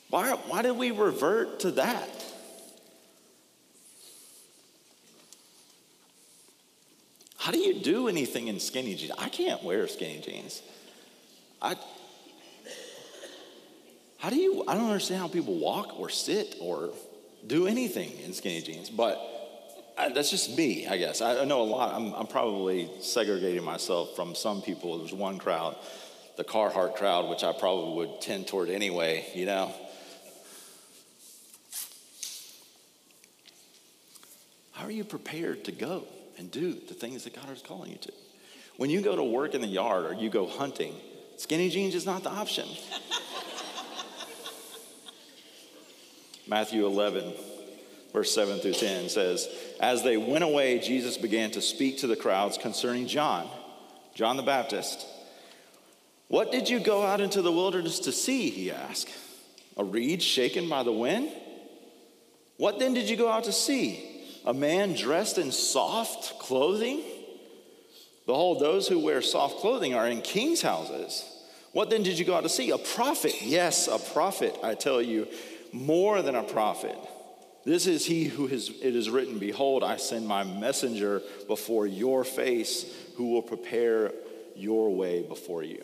Why, 0.08 0.30
why 0.48 0.62
did 0.62 0.72
we 0.72 0.90
revert 0.90 1.60
to 1.60 1.72
that? 1.72 2.08
How 7.36 7.52
do 7.52 7.58
you 7.58 7.74
do 7.80 8.08
anything 8.08 8.48
in 8.48 8.58
skinny 8.58 8.94
jeans? 8.94 9.12
I 9.18 9.28
can't 9.28 9.62
wear 9.62 9.86
skinny 9.86 10.20
jeans. 10.20 10.62
I, 11.62 11.76
how 14.18 14.30
do 14.30 14.36
you, 14.36 14.64
I 14.66 14.74
don't 14.74 14.86
understand 14.86 15.20
how 15.20 15.28
people 15.28 15.58
walk 15.58 15.98
or 15.98 16.08
sit 16.08 16.56
or 16.60 16.90
do 17.46 17.66
anything 17.66 18.12
in 18.20 18.32
skinny 18.32 18.62
jeans, 18.62 18.90
but 18.90 19.18
I, 19.96 20.10
that's 20.10 20.30
just 20.30 20.56
me, 20.56 20.86
I 20.86 20.96
guess. 20.96 21.20
I, 21.20 21.40
I 21.40 21.44
know 21.44 21.62
a 21.62 21.64
lot. 21.64 21.94
I'm, 21.94 22.14
I'm, 22.14 22.26
probably 22.26 22.90
segregating 23.00 23.64
myself 23.64 24.16
from 24.16 24.34
some 24.34 24.62
people. 24.62 24.98
There's 24.98 25.12
one 25.12 25.38
crowd, 25.38 25.76
the 26.36 26.44
Carhartt 26.44 26.96
crowd, 26.96 27.28
which 27.28 27.44
I 27.44 27.52
probably 27.52 27.94
would 27.96 28.20
tend 28.20 28.46
toward 28.46 28.70
anyway, 28.70 29.26
you 29.34 29.46
know. 29.46 29.72
How 34.72 34.86
are 34.86 34.90
you 34.90 35.04
prepared 35.04 35.64
to 35.64 35.72
go 35.72 36.04
and 36.38 36.50
do 36.50 36.72
the 36.72 36.94
things 36.94 37.24
that 37.24 37.34
God 37.34 37.50
is 37.50 37.60
calling 37.60 37.90
you 37.90 37.98
to? 37.98 38.12
When 38.78 38.88
you 38.88 39.02
go 39.02 39.14
to 39.14 39.22
work 39.22 39.54
in 39.54 39.60
the 39.60 39.66
yard 39.66 40.06
or 40.06 40.14
you 40.14 40.30
go 40.30 40.46
hunting, 40.46 40.94
skinny 41.40 41.70
jeans 41.70 41.94
is 41.94 42.04
not 42.04 42.22
the 42.22 42.30
option. 42.30 42.68
Matthew 46.46 46.84
11, 46.84 47.32
verse 48.12 48.34
7 48.34 48.58
through 48.58 48.74
10 48.74 49.08
says, 49.08 49.48
As 49.80 50.02
they 50.02 50.18
went 50.18 50.44
away, 50.44 50.80
Jesus 50.80 51.16
began 51.16 51.50
to 51.52 51.62
speak 51.62 51.98
to 51.98 52.06
the 52.06 52.16
crowds 52.16 52.58
concerning 52.58 53.06
John, 53.06 53.48
John 54.14 54.36
the 54.36 54.42
Baptist. 54.42 55.06
What 56.28 56.52
did 56.52 56.68
you 56.68 56.78
go 56.78 57.04
out 57.04 57.22
into 57.22 57.40
the 57.40 57.52
wilderness 57.52 58.00
to 58.00 58.12
see? 58.12 58.50
He 58.50 58.70
asked. 58.70 59.08
A 59.76 59.84
reed 59.84 60.22
shaken 60.22 60.68
by 60.68 60.82
the 60.82 60.92
wind? 60.92 61.30
What 62.58 62.78
then 62.78 62.92
did 62.92 63.08
you 63.08 63.16
go 63.16 63.30
out 63.30 63.44
to 63.44 63.52
see? 63.52 64.06
A 64.44 64.52
man 64.52 64.94
dressed 64.94 65.38
in 65.38 65.52
soft 65.52 66.38
clothing? 66.38 67.00
Behold, 68.26 68.60
those 68.60 68.88
who 68.88 68.98
wear 68.98 69.22
soft 69.22 69.58
clothing 69.58 69.94
are 69.94 70.06
in 70.06 70.20
king's 70.20 70.62
houses. 70.62 71.24
What 71.72 71.90
then 71.90 72.02
did 72.02 72.18
you 72.18 72.24
go 72.24 72.34
out 72.34 72.42
to 72.42 72.48
see? 72.48 72.70
A 72.70 72.78
prophet. 72.78 73.42
Yes, 73.42 73.86
a 73.86 73.98
prophet, 73.98 74.56
I 74.62 74.74
tell 74.74 75.00
you, 75.00 75.28
more 75.72 76.20
than 76.22 76.34
a 76.34 76.42
prophet. 76.42 76.96
This 77.64 77.86
is 77.86 78.06
he 78.06 78.24
who 78.24 78.46
has, 78.46 78.70
it 78.70 78.96
is 78.96 79.10
written, 79.10 79.38
Behold, 79.38 79.84
I 79.84 79.96
send 79.96 80.26
my 80.26 80.44
messenger 80.44 81.22
before 81.46 81.86
your 81.86 82.24
face 82.24 82.92
who 83.16 83.30
will 83.30 83.42
prepare 83.42 84.12
your 84.56 84.94
way 84.94 85.22
before 85.22 85.62
you. 85.62 85.82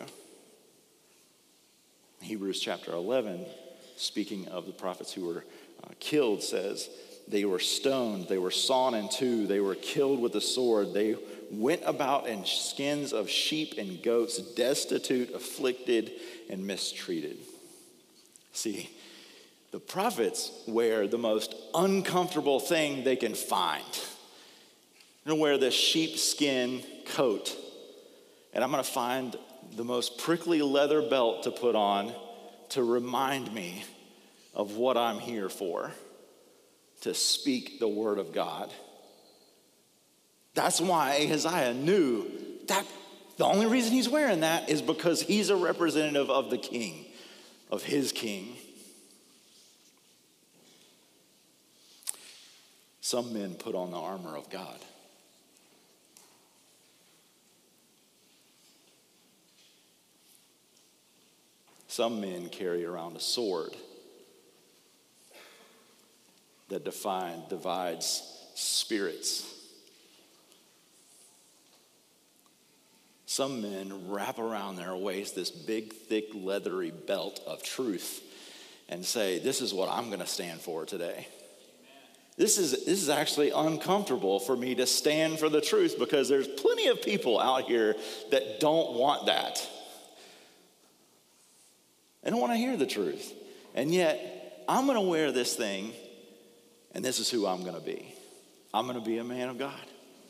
Hebrews 2.21 2.59
chapter 2.59 2.91
11, 2.91 3.45
speaking 3.95 4.47
of 4.47 4.65
the 4.65 4.73
prophets 4.73 5.13
who 5.13 5.27
were 5.27 5.45
uh, 5.83 5.89
killed, 5.99 6.41
says, 6.41 6.89
They 7.27 7.45
were 7.45 7.59
stoned, 7.59 8.27
they 8.27 8.39
were 8.39 8.51
sawn 8.51 8.95
in 8.95 9.07
two, 9.07 9.45
they 9.45 9.59
were 9.59 9.75
killed 9.75 10.19
with 10.19 10.35
a 10.35 10.41
sword, 10.41 10.93
they 10.93 11.15
went 11.51 11.81
about 11.85 12.27
in 12.27 12.45
skins 12.45 13.13
of 13.13 13.29
sheep 13.29 13.75
and 13.77 14.01
goats, 14.03 14.37
destitute, 14.37 15.33
afflicted, 15.33 16.11
and 16.49 16.65
mistreated. 16.65 17.37
See, 18.51 18.89
the 19.71 19.79
prophets 19.79 20.51
wear 20.67 21.07
the 21.07 21.17
most 21.17 21.53
uncomfortable 21.73 22.59
thing 22.59 23.03
they 23.03 23.15
can 23.15 23.35
find. 23.35 23.83
Going 25.25 25.37
to 25.37 25.41
wear 25.41 25.57
this 25.57 25.73
sheepskin 25.73 26.83
coat. 27.13 27.55
And 28.53 28.63
I'm 28.63 28.71
to 28.71 28.83
find 28.83 29.35
the 29.75 29.83
most 29.83 30.17
prickly 30.17 30.61
leather 30.61 31.01
belt 31.01 31.43
to 31.43 31.51
put 31.51 31.75
on 31.75 32.13
to 32.69 32.83
remind 32.83 33.53
me 33.53 33.83
of 34.53 34.77
what 34.77 34.97
I'm 34.97 35.19
here 35.19 35.49
for 35.49 35.91
to 37.01 37.13
speak 37.13 37.79
the 37.79 37.87
word 37.87 38.17
of 38.17 38.33
God. 38.33 38.71
That's 40.57 40.81
why 40.81 41.17
Ahaziah 41.17 41.75
knew 41.75 42.31
that 42.67 42.83
the 43.37 43.45
only 43.45 43.67
reason 43.67 43.91
he's 43.91 44.09
wearing 44.09 44.39
that 44.39 44.69
is 44.69 44.81
because 44.81 45.21
he's 45.21 45.51
a 45.51 45.55
representative 45.55 46.31
of 46.31 46.49
the 46.49 46.57
king, 46.57 47.05
of 47.69 47.83
his 47.83 48.11
king. 48.11 48.55
Some 53.01 53.33
men 53.33 53.53
put 53.53 53.75
on 53.75 53.91
the 53.91 53.97
armor 53.97 54.35
of 54.35 54.49
God. 54.49 54.79
Some 61.87 62.19
men 62.19 62.49
carry 62.49 62.83
around 62.83 63.15
a 63.15 63.19
sword 63.19 63.75
that 66.69 66.83
define, 66.83 67.43
divides 67.47 68.23
spirits. 68.55 69.53
Some 73.37 73.61
men 73.61 74.09
wrap 74.09 74.39
around 74.39 74.77
their 74.77 74.95
waist 74.95 75.35
this 75.35 75.51
big, 75.51 75.93
thick, 75.93 76.29
leathery 76.33 76.89
belt 76.89 77.39
of 77.45 77.61
truth 77.61 78.23
and 78.89 79.05
say, 79.05 79.37
This 79.37 79.61
is 79.61 79.75
what 79.75 79.89
I'm 79.89 80.07
going 80.07 80.21
to 80.21 80.25
stand 80.25 80.59
for 80.59 80.87
today. 80.87 81.27
This 82.35 82.57
is, 82.57 82.71
this 82.71 82.99
is 82.99 83.09
actually 83.09 83.51
uncomfortable 83.51 84.39
for 84.39 84.57
me 84.57 84.73
to 84.73 84.87
stand 84.87 85.37
for 85.37 85.49
the 85.49 85.61
truth 85.61 85.99
because 85.99 86.27
there's 86.27 86.47
plenty 86.47 86.87
of 86.87 87.03
people 87.03 87.39
out 87.39 87.65
here 87.65 87.95
that 88.31 88.59
don't 88.59 88.93
want 88.93 89.27
that. 89.27 89.69
They 92.23 92.31
don't 92.31 92.41
want 92.41 92.53
to 92.53 92.57
hear 92.57 92.75
the 92.75 92.87
truth. 92.87 93.35
And 93.75 93.93
yet, 93.93 94.63
I'm 94.67 94.87
going 94.87 94.97
to 94.97 95.07
wear 95.07 95.31
this 95.31 95.55
thing, 95.55 95.93
and 96.95 97.05
this 97.05 97.19
is 97.19 97.29
who 97.29 97.45
I'm 97.45 97.61
going 97.61 97.75
to 97.75 97.85
be. 97.85 98.15
I'm 98.73 98.87
going 98.87 98.99
to 98.99 99.05
be 99.05 99.19
a 99.19 99.23
man 99.23 99.49
of 99.49 99.59
God. 99.59 99.79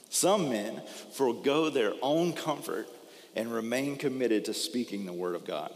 Some 0.09 0.49
men 0.49 0.81
forego 1.13 1.69
their 1.69 1.93
own 2.01 2.33
comfort 2.33 2.89
and 3.37 3.53
remain 3.53 3.95
committed 3.95 4.45
to 4.45 4.53
speaking 4.53 5.05
the 5.05 5.13
word 5.13 5.35
of 5.35 5.45
God. 5.45 5.71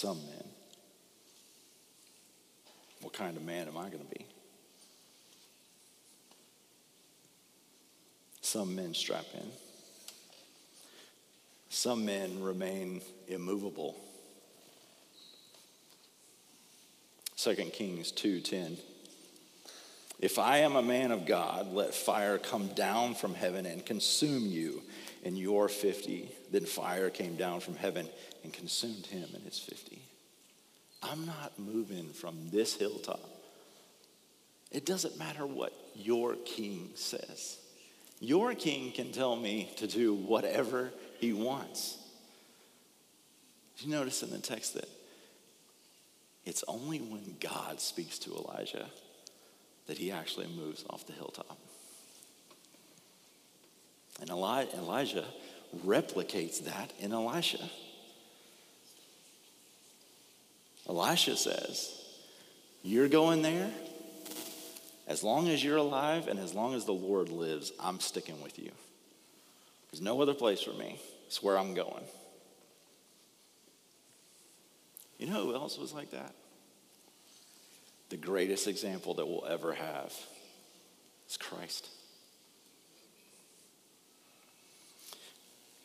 some 0.00 0.16
men. 0.24 0.44
What 3.02 3.12
kind 3.12 3.36
of 3.36 3.42
man 3.42 3.68
am 3.68 3.76
I 3.76 3.90
going 3.90 4.02
to 4.02 4.18
be? 4.18 4.24
Some 8.40 8.74
men 8.74 8.94
strap 8.94 9.26
in. 9.34 9.46
Some 11.68 12.06
men 12.06 12.42
remain 12.42 13.02
immovable. 13.28 13.94
2 17.42 17.54
Kings 17.72 18.12
2:10 18.12 18.76
If 20.18 20.38
I 20.38 20.58
am 20.58 20.76
a 20.76 20.82
man 20.82 21.10
of 21.10 21.24
God, 21.24 21.72
let 21.72 21.94
fire 21.94 22.36
come 22.36 22.68
down 22.74 23.14
from 23.14 23.34
heaven 23.34 23.64
and 23.64 23.86
consume 23.86 24.50
you 24.50 24.82
and 25.24 25.38
your 25.38 25.66
50. 25.70 26.30
Then 26.50 26.66
fire 26.66 27.08
came 27.08 27.36
down 27.36 27.60
from 27.60 27.76
heaven 27.76 28.06
and 28.44 28.52
consumed 28.52 29.06
him 29.06 29.26
and 29.34 29.42
his 29.44 29.58
50. 29.58 30.02
I'm 31.02 31.24
not 31.24 31.58
moving 31.58 32.12
from 32.12 32.50
this 32.50 32.74
hilltop. 32.74 33.24
It 34.70 34.84
doesn't 34.84 35.18
matter 35.18 35.46
what 35.46 35.72
your 35.94 36.34
king 36.44 36.90
says. 36.94 37.56
Your 38.20 38.54
king 38.54 38.92
can 38.92 39.12
tell 39.12 39.34
me 39.34 39.72
to 39.78 39.86
do 39.86 40.12
whatever 40.12 40.92
he 41.18 41.32
wants. 41.32 41.96
Did 43.78 43.86
you 43.86 43.92
notice 43.92 44.22
in 44.22 44.28
the 44.28 44.38
text 44.38 44.74
that 44.74 44.99
it's 46.44 46.64
only 46.66 46.98
when 46.98 47.36
God 47.40 47.80
speaks 47.80 48.18
to 48.20 48.34
Elijah 48.34 48.86
that 49.86 49.98
he 49.98 50.10
actually 50.10 50.46
moves 50.48 50.84
off 50.88 51.06
the 51.06 51.12
hilltop? 51.12 51.58
And 54.20 54.30
Elijah 54.30 55.24
replicates 55.84 56.64
that 56.64 56.92
in 56.98 57.12
Elisha. 57.12 57.70
Elisha 60.88 61.36
says, 61.36 62.02
You're 62.82 63.08
going 63.08 63.42
there. 63.42 63.70
As 65.06 65.24
long 65.24 65.48
as 65.48 65.64
you're 65.64 65.76
alive 65.76 66.28
and 66.28 66.38
as 66.38 66.54
long 66.54 66.74
as 66.74 66.84
the 66.84 66.92
Lord 66.92 67.30
lives, 67.30 67.72
I'm 67.80 67.98
sticking 67.98 68.40
with 68.42 68.60
you. 68.60 68.70
There's 69.90 70.00
no 70.00 70.20
other 70.22 70.34
place 70.34 70.62
for 70.62 70.72
me. 70.72 71.00
It's 71.26 71.42
where 71.42 71.58
I'm 71.58 71.74
going. 71.74 72.04
You 75.20 75.28
know 75.28 75.44
who 75.44 75.54
else 75.54 75.78
was 75.78 75.92
like 75.92 76.10
that? 76.10 76.34
The 78.08 78.16
greatest 78.16 78.66
example 78.66 79.14
that 79.14 79.26
we'll 79.28 79.46
ever 79.46 79.74
have 79.74 80.12
is 81.28 81.36
Christ. 81.36 81.88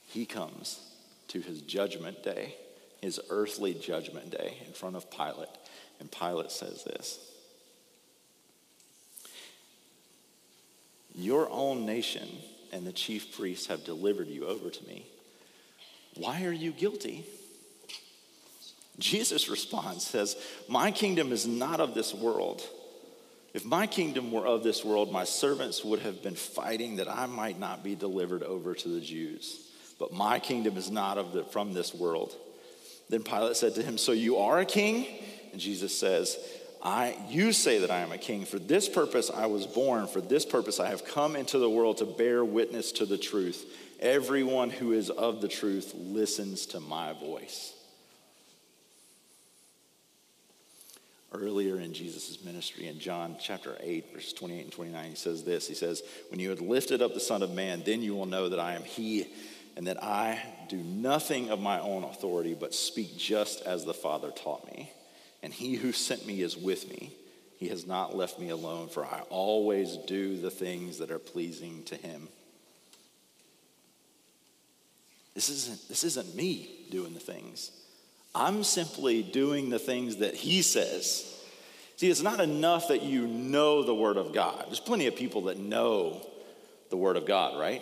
He 0.08 0.26
comes 0.26 0.80
to 1.28 1.42
his 1.42 1.62
judgment 1.62 2.24
day 2.24 2.56
his 3.06 3.22
earthly 3.30 3.76
judgment 3.76 4.32
day 4.32 4.58
in 4.66 4.74
front 4.74 4.96
of 4.96 5.12
Pilate. 5.12 5.48
And 6.00 6.12
Pilate 6.12 6.52
says 6.52 6.84
this 6.84 7.20
Your 11.14 11.48
own 11.50 11.86
nation 11.86 12.28
and 12.74 12.86
the 12.86 12.92
chief 12.92 13.38
priests 13.38 13.68
have 13.68 13.86
delivered 13.86 14.28
you 14.28 14.48
over 14.48 14.70
to 14.70 14.88
me. 14.88 15.06
Why 16.16 16.44
are 16.46 16.52
you 16.52 16.72
guilty? 16.72 17.26
Jesus 19.00 19.50
responds, 19.50 20.06
says, 20.06 20.36
My 20.70 20.92
kingdom 20.92 21.32
is 21.32 21.46
not 21.46 21.80
of 21.80 21.94
this 21.94 22.14
world. 22.14 22.62
If 23.54 23.66
my 23.66 23.88
kingdom 23.88 24.32
were 24.32 24.46
of 24.46 24.64
this 24.64 24.84
world, 24.84 25.12
my 25.12 25.24
servants 25.24 25.84
would 25.84 26.00
have 26.00 26.22
been 26.22 26.36
fighting 26.36 26.98
that 26.98 27.10
I 27.10 27.26
might 27.26 27.60
not 27.60 27.84
be 27.84 27.96
delivered 27.96 28.44
over 28.44 28.74
to 28.74 28.90
the 28.90 29.02
Jews. 29.02 29.72
But 29.98 30.14
my 30.14 30.40
kingdom 30.40 30.76
is 30.76 30.92
not 30.92 31.18
of 31.18 31.32
the, 31.32 31.44
from 31.46 31.74
this 31.74 31.94
world. 31.94 32.36
Then 33.10 33.24
Pilate 33.24 33.56
said 33.56 33.76
to 33.76 33.84
him, 33.84 33.98
So 33.98 34.12
you 34.12 34.38
are 34.38 34.60
a 34.60 34.66
king? 34.66 35.08
And 35.52 35.62
Jesus 35.62 35.98
says, 35.98 36.38
I, 36.84 37.18
you 37.30 37.54
say 37.54 37.80
that 37.80 37.92
I 37.92 38.00
am 38.00 38.12
a 38.12 38.18
king. 38.18 38.46
For 38.46 38.60
this 38.60 38.90
purpose 38.90 39.32
I 39.34 39.46
was 39.46 39.66
born. 39.66 40.08
For 40.08 40.22
this 40.22 40.46
purpose 40.46 40.80
I 40.80 40.90
have 40.90 41.06
come 41.06 41.36
into 41.36 41.58
the 41.58 41.70
world 41.70 41.98
to 41.98 42.06
bear 42.06 42.44
witness 42.44 42.92
to 42.94 43.06
the 43.06 43.18
truth. 43.18 43.66
Everyone 44.00 44.70
who 44.70 44.92
is 44.92 45.10
of 45.10 45.42
the 45.42 45.48
truth 45.48 45.94
listens 45.96 46.66
to 46.68 46.80
my 46.80 47.14
voice. 47.14 47.75
Earlier 51.36 51.80
in 51.80 51.94
Jesus' 51.94 52.44
ministry, 52.44 52.88
in 52.88 53.00
John 53.00 53.36
chapter 53.40 53.78
8, 53.80 54.14
verses 54.14 54.34
28 54.34 54.64
and 54.64 54.72
29, 54.72 55.10
he 55.10 55.16
says 55.16 55.44
this 55.44 55.68
He 55.68 55.74
says, 55.74 56.04
When 56.30 56.40
you 56.40 56.50
have 56.50 56.62
lifted 56.62 57.02
up 57.02 57.14
the 57.14 57.20
Son 57.20 57.44
of 57.44 57.52
Man, 57.52 57.84
then 57.86 58.02
you 58.02 58.16
will 58.16 58.26
know 58.26 58.50
that 58.50 58.60
I 58.60 58.74
am 58.74 58.84
He 58.84 59.28
and 59.76 59.88
that 59.88 60.02
I 60.02 60.42
do 60.70 60.78
nothing 60.78 61.50
of 61.50 61.60
my 61.60 61.80
own 61.80 62.04
authority, 62.04 62.54
but 62.54 62.74
speak 62.74 63.18
just 63.18 63.62
as 63.64 63.84
the 63.84 63.94
Father 63.94 64.32
taught 64.32 64.66
me. 64.68 64.92
And 65.44 65.54
he 65.54 65.76
who 65.76 65.92
sent 65.92 66.26
me 66.26 66.42
is 66.42 66.58
with 66.58 66.90
me. 66.90 67.14
He 67.58 67.68
has 67.68 67.86
not 67.86 68.16
left 68.16 68.40
me 68.40 68.50
alone, 68.50 68.88
for 68.90 69.06
I 69.06 69.22
always 69.30 69.98
do 69.98 70.38
the 70.38 70.50
things 70.50 70.98
that 71.00 71.12
are 71.12 71.20
pleasing 71.20 71.84
to 71.84 71.96
him. 71.96 72.28
This 75.34 75.50
isn't, 75.50 75.90
this 75.90 76.04
isn't 76.04 76.36
me 76.36 76.88
doing 76.90 77.14
the 77.14 77.20
things. 77.20 77.72
I'm 78.36 78.64
simply 78.64 79.24
doing 79.24 79.70
the 79.70 79.80
things 79.80 80.18
that 80.18 80.36
he 80.36 80.62
says. 80.62 81.32
See, 81.96 82.10
it's 82.10 82.22
not 82.22 82.42
enough 82.42 82.90
that 82.90 83.04
you 83.04 83.26
know 83.26 83.84
the 83.84 83.96
Word 83.96 84.18
of 84.18 84.34
God. 84.34 84.66
There's 84.68 84.82
plenty 84.82 85.08
of 85.08 85.16
people 85.16 85.44
that 85.44 85.58
know 85.58 86.22
the 86.90 86.98
Word 86.98 87.16
of 87.16 87.26
God, 87.26 87.58
right? 87.60 87.82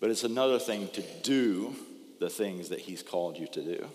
But 0.00 0.10
it's 0.10 0.24
another 0.24 0.58
thing 0.58 0.88
to 0.88 1.02
do 1.22 1.74
the 2.20 2.28
things 2.28 2.68
that 2.68 2.80
He's 2.80 3.02
called 3.02 3.38
you 3.38 3.46
to 3.48 3.62
do. 3.62 3.86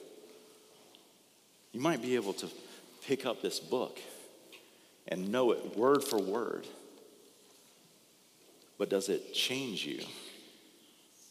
You 1.71 1.80
might 1.80 2.01
be 2.01 2.15
able 2.15 2.34
to 2.34 2.49
pick 3.05 3.27
up 3.27 3.41
this 3.43 3.59
book 3.59 3.99
and 5.07 5.32
know 5.32 5.51
it 5.51 5.77
word 5.77 6.03
for 6.03 6.19
word. 6.19 6.65
But 8.77 8.89
does 8.89 9.09
it 9.09 9.34
change 9.34 9.86
you? 9.86 10.03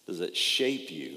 Does 0.07 0.21
it 0.21 0.37
shape 0.37 0.91
you? 0.91 1.17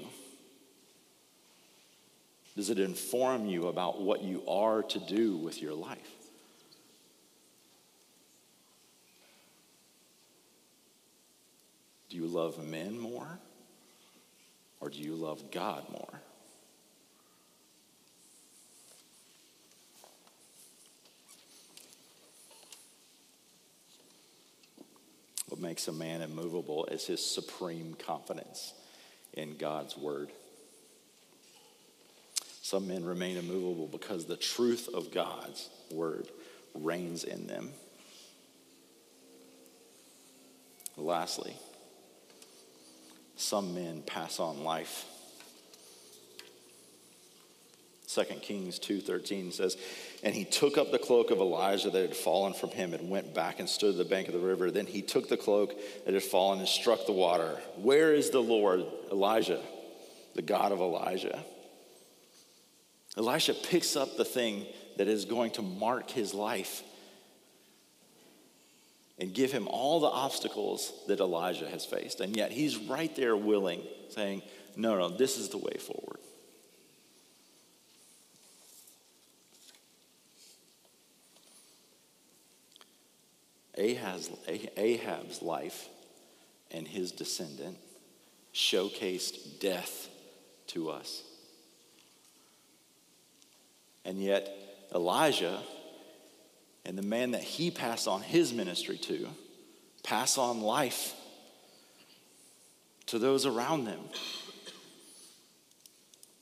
Does 2.56 2.68
it 2.68 2.78
inform 2.78 3.46
you 3.46 3.68
about 3.68 4.02
what 4.02 4.22
you 4.22 4.42
are 4.46 4.82
to 4.82 4.98
do 4.98 5.36
with 5.36 5.62
your 5.62 5.74
life? 5.74 5.98
Do 12.10 12.18
you 12.18 12.26
love 12.26 12.62
men 12.62 12.98
more? 12.98 13.38
Or 14.80 14.90
do 14.90 14.98
you 14.98 15.14
love 15.14 15.50
God 15.50 15.88
more? 15.90 16.20
What 25.48 25.60
makes 25.60 25.88
a 25.88 25.92
man 25.92 26.20
immovable 26.20 26.86
is 26.86 27.06
his 27.06 27.24
supreme 27.24 27.94
confidence 27.94 28.74
in 29.32 29.56
God's 29.56 29.96
word. 29.96 30.30
Some 32.62 32.86
men 32.86 33.04
remain 33.04 33.36
immovable 33.36 33.88
because 33.88 34.24
the 34.24 34.36
truth 34.36 34.88
of 34.94 35.10
God's 35.10 35.68
word 35.90 36.28
reigns 36.74 37.24
in 37.24 37.48
them. 37.48 37.72
Lastly, 40.96 41.56
some 43.34 43.74
men 43.74 44.02
pass 44.02 44.38
on 44.38 44.62
life. 44.62 45.06
2 48.06 48.42
Kings 48.42 48.78
2:13 48.78 49.50
says, 49.50 49.76
"And 50.22 50.34
he 50.34 50.44
took 50.44 50.78
up 50.78 50.92
the 50.92 50.98
cloak 50.98 51.32
of 51.32 51.40
Elijah 51.40 51.90
that 51.90 52.00
had 52.00 52.16
fallen 52.16 52.52
from 52.52 52.70
him 52.70 52.94
and 52.94 53.10
went 53.10 53.34
back 53.34 53.58
and 53.58 53.68
stood 53.68 53.92
at 53.92 53.98
the 53.98 54.04
bank 54.04 54.28
of 54.28 54.34
the 54.34 54.40
river. 54.40 54.70
Then 54.70 54.86
he 54.86 55.02
took 55.02 55.28
the 55.28 55.36
cloak 55.36 55.74
that 56.04 56.14
had 56.14 56.22
fallen 56.22 56.60
and 56.60 56.68
struck 56.68 57.06
the 57.06 57.12
water. 57.12 57.60
Where 57.76 58.14
is 58.14 58.30
the 58.30 58.42
Lord, 58.42 58.86
Elijah, 59.10 59.62
the 60.34 60.42
God 60.42 60.70
of 60.70 60.80
Elijah?" 60.80 61.44
Elisha 63.16 63.54
picks 63.54 63.96
up 63.96 64.16
the 64.16 64.24
thing 64.24 64.66
that 64.96 65.08
is 65.08 65.24
going 65.24 65.50
to 65.52 65.62
mark 65.62 66.10
his 66.10 66.32
life 66.32 66.82
and 69.18 69.32
give 69.34 69.52
him 69.52 69.68
all 69.68 70.00
the 70.00 70.08
obstacles 70.08 70.92
that 71.08 71.20
Elijah 71.20 71.68
has 71.68 71.84
faced. 71.84 72.20
And 72.20 72.36
yet 72.36 72.50
he's 72.50 72.76
right 72.76 73.14
there 73.14 73.36
willing, 73.36 73.82
saying, 74.08 74.42
No, 74.76 74.98
no, 74.98 75.08
this 75.10 75.38
is 75.38 75.50
the 75.50 75.58
way 75.58 75.76
forward. 75.78 76.18
Ahaz, 83.76 84.30
Ahab's 84.76 85.42
life 85.42 85.88
and 86.70 86.86
his 86.86 87.12
descendant 87.12 87.78
showcased 88.54 89.60
death 89.60 90.08
to 90.68 90.90
us. 90.90 91.22
And 94.04 94.18
yet, 94.20 94.48
Elijah 94.94 95.60
and 96.84 96.98
the 96.98 97.02
man 97.02 97.32
that 97.32 97.42
he 97.42 97.70
passed 97.70 98.08
on 98.08 98.22
his 98.22 98.52
ministry 98.52 98.98
to 98.98 99.28
pass 100.02 100.36
on 100.36 100.60
life 100.60 101.14
to 103.06 103.18
those 103.18 103.46
around 103.46 103.84
them. 103.84 104.00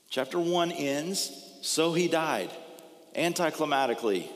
Chapter 0.09 0.39
1 0.39 0.71
ends, 0.71 1.31
so 1.61 1.93
he 1.93 2.07
died, 2.07 2.49
anticlimactically. 3.15 4.27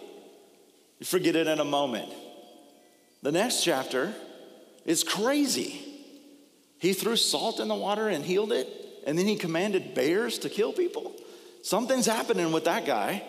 You 1.00 1.06
forget 1.06 1.36
it 1.36 1.48
in 1.48 1.60
a 1.60 1.66
moment. 1.66 2.10
The 3.22 3.32
next 3.32 3.64
chapter 3.64 4.14
is 4.86 5.04
crazy. 5.04 5.82
He 6.78 6.94
threw 6.94 7.16
salt 7.16 7.60
in 7.60 7.68
the 7.68 7.76
water 7.76 8.08
and 8.08 8.24
healed 8.24 8.52
it, 8.52 8.70
and 9.08 9.18
then 9.18 9.28
he 9.28 9.36
commanded 9.36 9.96
bears 9.96 10.38
to 10.40 10.50
kill 10.50 10.72
people. 10.72 11.14
Something's 11.66 12.06
happening 12.06 12.52
with 12.52 12.66
that 12.66 12.86
guy, 12.86 13.24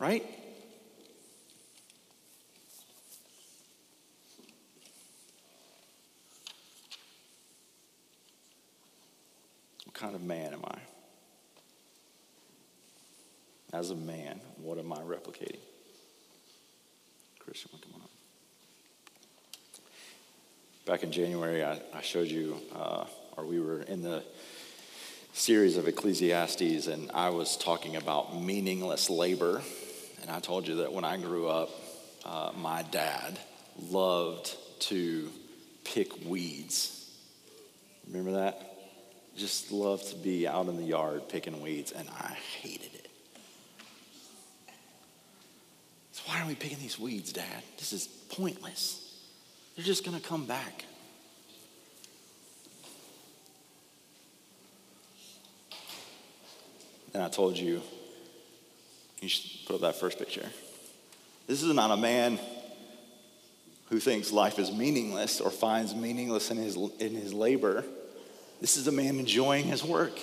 right? 0.00 0.24
What 9.84 9.92
kind 9.92 10.14
of 10.14 10.22
man 10.22 10.54
am 10.54 10.64
I? 10.64 10.78
As 13.76 13.90
a 13.90 13.94
man, 13.94 14.40
what 14.62 14.78
am 14.78 14.90
I 14.94 15.00
replicating? 15.00 15.60
Christian, 17.40 17.72
come 17.72 17.92
on 17.96 18.00
up. 18.00 18.10
Back 20.86 21.02
in 21.02 21.12
January, 21.12 21.62
I, 21.62 21.78
I 21.92 22.00
showed 22.00 22.28
you, 22.28 22.56
uh, 22.74 23.04
or 23.36 23.44
we 23.44 23.60
were 23.60 23.82
in 23.82 24.00
the 24.00 24.22
series 25.32 25.76
of 25.76 25.86
Ecclesiastes, 25.86 26.86
and 26.86 27.10
I 27.12 27.30
was 27.30 27.56
talking 27.56 27.96
about 27.96 28.40
meaningless 28.40 29.08
labor. 29.08 29.62
And 30.22 30.30
I 30.30 30.40
told 30.40 30.66
you 30.66 30.76
that 30.76 30.92
when 30.92 31.04
I 31.04 31.16
grew 31.16 31.48
up, 31.48 31.70
uh, 32.24 32.52
my 32.56 32.82
dad 32.82 33.38
loved 33.88 34.54
to 34.80 35.30
pick 35.84 36.26
weeds. 36.26 37.10
Remember 38.06 38.32
that? 38.32 38.66
Just 39.36 39.72
loved 39.72 40.10
to 40.10 40.16
be 40.16 40.46
out 40.46 40.66
in 40.66 40.76
the 40.76 40.82
yard 40.82 41.28
picking 41.28 41.62
weeds, 41.62 41.92
and 41.92 42.08
I 42.10 42.36
hated 42.60 42.94
it. 42.94 43.08
So, 46.12 46.22
why 46.26 46.42
are 46.42 46.46
we 46.46 46.54
picking 46.54 46.78
these 46.78 46.98
weeds, 46.98 47.32
Dad? 47.32 47.62
This 47.78 47.92
is 47.92 48.06
pointless. 48.06 49.14
They're 49.76 49.84
just 49.84 50.04
going 50.04 50.20
to 50.20 50.26
come 50.26 50.44
back. 50.44 50.84
And 57.12 57.22
I 57.22 57.28
told 57.28 57.56
you, 57.56 57.82
you 59.20 59.28
should 59.28 59.66
put 59.66 59.74
up 59.74 59.80
that 59.82 59.96
first 59.96 60.18
picture. 60.18 60.48
This 61.46 61.62
is 61.62 61.74
not 61.74 61.90
a 61.90 61.96
man 61.96 62.38
who 63.88 63.98
thinks 63.98 64.30
life 64.30 64.58
is 64.58 64.70
meaningless 64.70 65.40
or 65.40 65.50
finds 65.50 65.94
meaningless 65.94 66.50
in 66.50 66.56
his, 66.56 66.76
in 67.00 67.14
his 67.14 67.34
labor. 67.34 67.84
This 68.60 68.76
is 68.76 68.86
a 68.86 68.92
man 68.92 69.18
enjoying 69.18 69.64
his 69.64 69.82
work. 69.82 70.16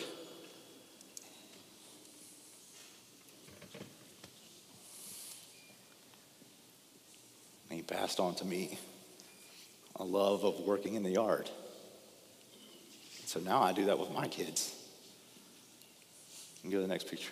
And 7.69 7.77
he 7.77 7.81
passed 7.81 8.21
on 8.21 8.35
to 8.35 8.45
me 8.45 8.79
a 9.97 10.03
love 10.03 10.45
of 10.45 10.61
working 10.61 10.93
in 10.93 11.03
the 11.03 11.11
yard. 11.11 11.49
So 13.25 13.41
now 13.41 13.61
I 13.61 13.73
do 13.73 13.85
that 13.85 13.99
with 13.99 14.11
my 14.11 14.27
kids. 14.27 14.73
And 16.67 16.73
go 16.73 16.79
to 16.79 16.85
the 16.85 16.93
next 16.93 17.09
picture. 17.09 17.31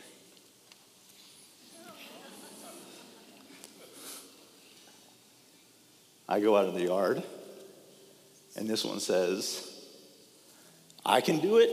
I 6.30 6.40
go 6.40 6.56
out 6.56 6.70
in 6.70 6.74
the 6.74 6.86
yard, 6.86 7.22
and 8.56 8.66
this 8.66 8.86
one 8.86 9.02
says, 9.02 9.78
I 11.06 11.20
can 11.20 11.40
do 11.40 11.58
it. 11.58 11.70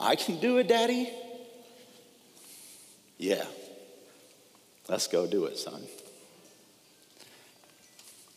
I 0.00 0.16
can 0.16 0.40
do 0.40 0.56
it, 0.56 0.68
Daddy. 0.68 1.10
Yeah. 3.18 3.44
Let's 4.88 5.06
go 5.06 5.26
do 5.26 5.44
it, 5.44 5.58
son. 5.58 5.82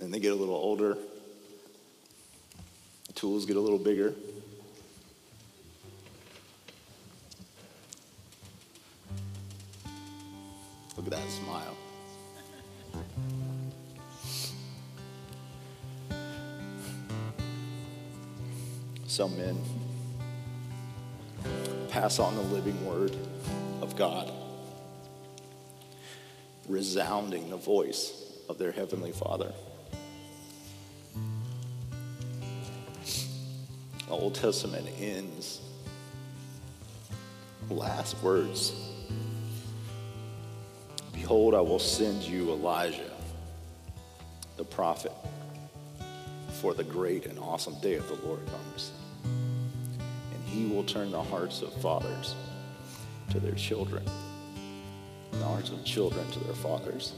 Then 0.01 0.11
they 0.11 0.19
get 0.19 0.33
a 0.33 0.35
little 0.35 0.53
older, 0.53 0.97
the 3.07 3.13
tools 3.13 3.45
get 3.45 3.55
a 3.55 3.61
little 3.61 3.79
bigger. 3.79 4.13
At 11.13 11.19
that 11.19 11.31
smile. 11.31 11.75
Some 19.07 19.35
men 19.37 19.57
pass 21.89 22.19
on 22.19 22.35
the 22.35 22.41
living 22.43 22.85
word 22.85 23.15
of 23.81 23.95
God, 23.95 24.31
resounding 26.67 27.49
the 27.49 27.57
voice 27.57 28.37
of 28.47 28.57
their 28.57 28.71
heavenly 28.71 29.11
Father. 29.11 29.51
The 34.07 34.11
Old 34.11 34.35
Testament 34.35 34.87
ends 34.99 35.61
last 37.69 38.21
words 38.23 38.88
Behold, 41.29 41.53
I 41.53 41.61
will 41.61 41.77
send 41.77 42.23
you 42.23 42.49
Elijah, 42.49 43.11
the 44.57 44.63
prophet, 44.63 45.11
for 46.59 46.73
the 46.73 46.83
great 46.83 47.27
and 47.27 47.37
awesome 47.37 47.79
day 47.81 47.93
of 47.93 48.07
the 48.07 48.15
Lord 48.25 48.39
comes. 48.47 48.91
And 49.25 50.43
he 50.47 50.65
will 50.65 50.83
turn 50.83 51.11
the 51.11 51.21
hearts 51.21 51.61
of 51.61 51.71
fathers 51.83 52.33
to 53.29 53.39
their 53.39 53.53
children, 53.53 54.03
and 55.31 55.39
the 55.39 55.45
hearts 55.45 55.69
of 55.69 55.85
children 55.85 56.25
to 56.31 56.39
their 56.39 56.55
fathers. 56.55 57.13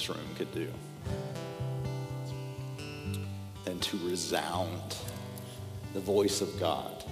This 0.00 0.08
room 0.08 0.34
could 0.38 0.50
do 0.54 0.66
than 3.66 3.78
to 3.80 3.98
resound 3.98 4.96
the 5.92 6.00
voice 6.00 6.40
of 6.40 6.58
God, 6.58 7.04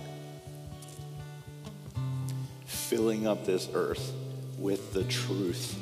filling 2.64 3.26
up 3.26 3.45
this 3.45 3.68
earth 3.74 4.14
with 4.59 4.95
the 4.95 5.05
truth 5.05 5.78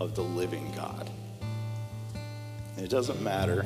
of 0.00 0.16
the 0.16 0.24
living 0.24 0.72
God. 0.74 1.08
It 2.78 2.90
doesn't 2.90 3.22
matter 3.22 3.64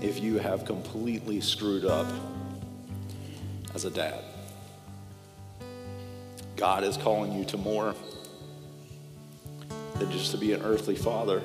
if 0.00 0.20
you 0.20 0.38
have 0.38 0.64
completely 0.64 1.40
screwed 1.40 1.86
up 1.86 2.06
as 3.74 3.84
a 3.84 3.90
dad. 3.90 4.22
God 6.54 6.84
is 6.84 6.96
calling 6.96 7.32
you 7.32 7.44
to 7.46 7.56
more 7.56 7.96
than 9.98 10.10
just 10.10 10.32
to 10.32 10.36
be 10.36 10.52
an 10.52 10.62
earthly 10.62 10.96
father. 10.96 11.42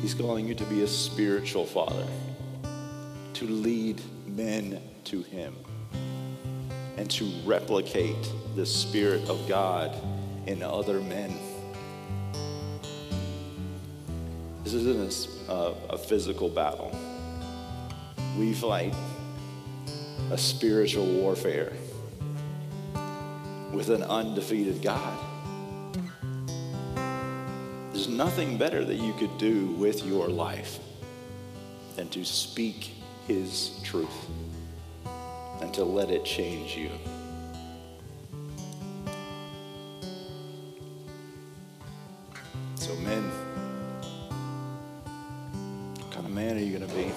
He's 0.00 0.14
calling 0.14 0.48
you 0.48 0.54
to 0.54 0.64
be 0.64 0.82
a 0.82 0.88
spiritual 0.88 1.66
father, 1.66 2.06
to 3.34 3.44
lead 3.44 4.00
men 4.26 4.80
to 5.04 5.22
Him, 5.22 5.54
and 6.96 7.10
to 7.10 7.30
replicate 7.44 8.32
the 8.56 8.64
Spirit 8.64 9.28
of 9.28 9.46
God 9.46 9.94
in 10.46 10.62
other 10.62 11.00
men. 11.00 11.38
This 14.64 14.72
isn't 14.72 15.28
a, 15.48 15.74
a 15.90 15.98
physical 15.98 16.48
battle. 16.48 16.96
We 18.38 18.54
fight 18.54 18.94
a 20.30 20.38
spiritual 20.38 21.06
warfare 21.06 21.72
with 23.72 23.90
an 23.90 24.02
undefeated 24.02 24.80
God. 24.80 25.29
Nothing 28.20 28.58
better 28.58 28.84
that 28.84 28.96
you 28.96 29.14
could 29.14 29.38
do 29.38 29.68
with 29.78 30.04
your 30.04 30.28
life 30.28 30.78
than 31.96 32.06
to 32.10 32.22
speak 32.22 32.92
His 33.26 33.80
truth 33.82 34.28
and 35.62 35.72
to 35.72 35.84
let 35.84 36.10
it 36.10 36.22
change 36.22 36.76
you. 36.76 36.90
So, 42.74 42.94
men, 42.96 43.22
what 45.96 46.10
kind 46.10 46.26
of 46.26 46.32
man 46.32 46.58
are 46.58 46.60
you 46.60 46.76
going 46.76 46.90
to 46.90 46.94
be? 46.94 47.10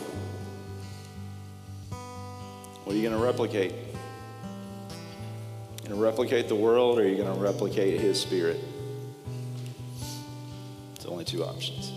What 2.85 2.93
are 2.93 2.97
you 2.97 3.03
going 3.03 3.19
to 3.19 3.21
replicate? 3.21 3.73
Going 5.79 5.89
to 5.89 5.95
replicate 5.95 6.47
the 6.47 6.55
world 6.55 6.97
or 6.97 7.01
are 7.01 7.05
you 7.05 7.17
going 7.17 7.35
to 7.35 7.41
replicate 7.41 7.99
His 7.99 8.21
Spirit? 8.21 8.57
Two 11.33 11.43
options. 11.43 11.91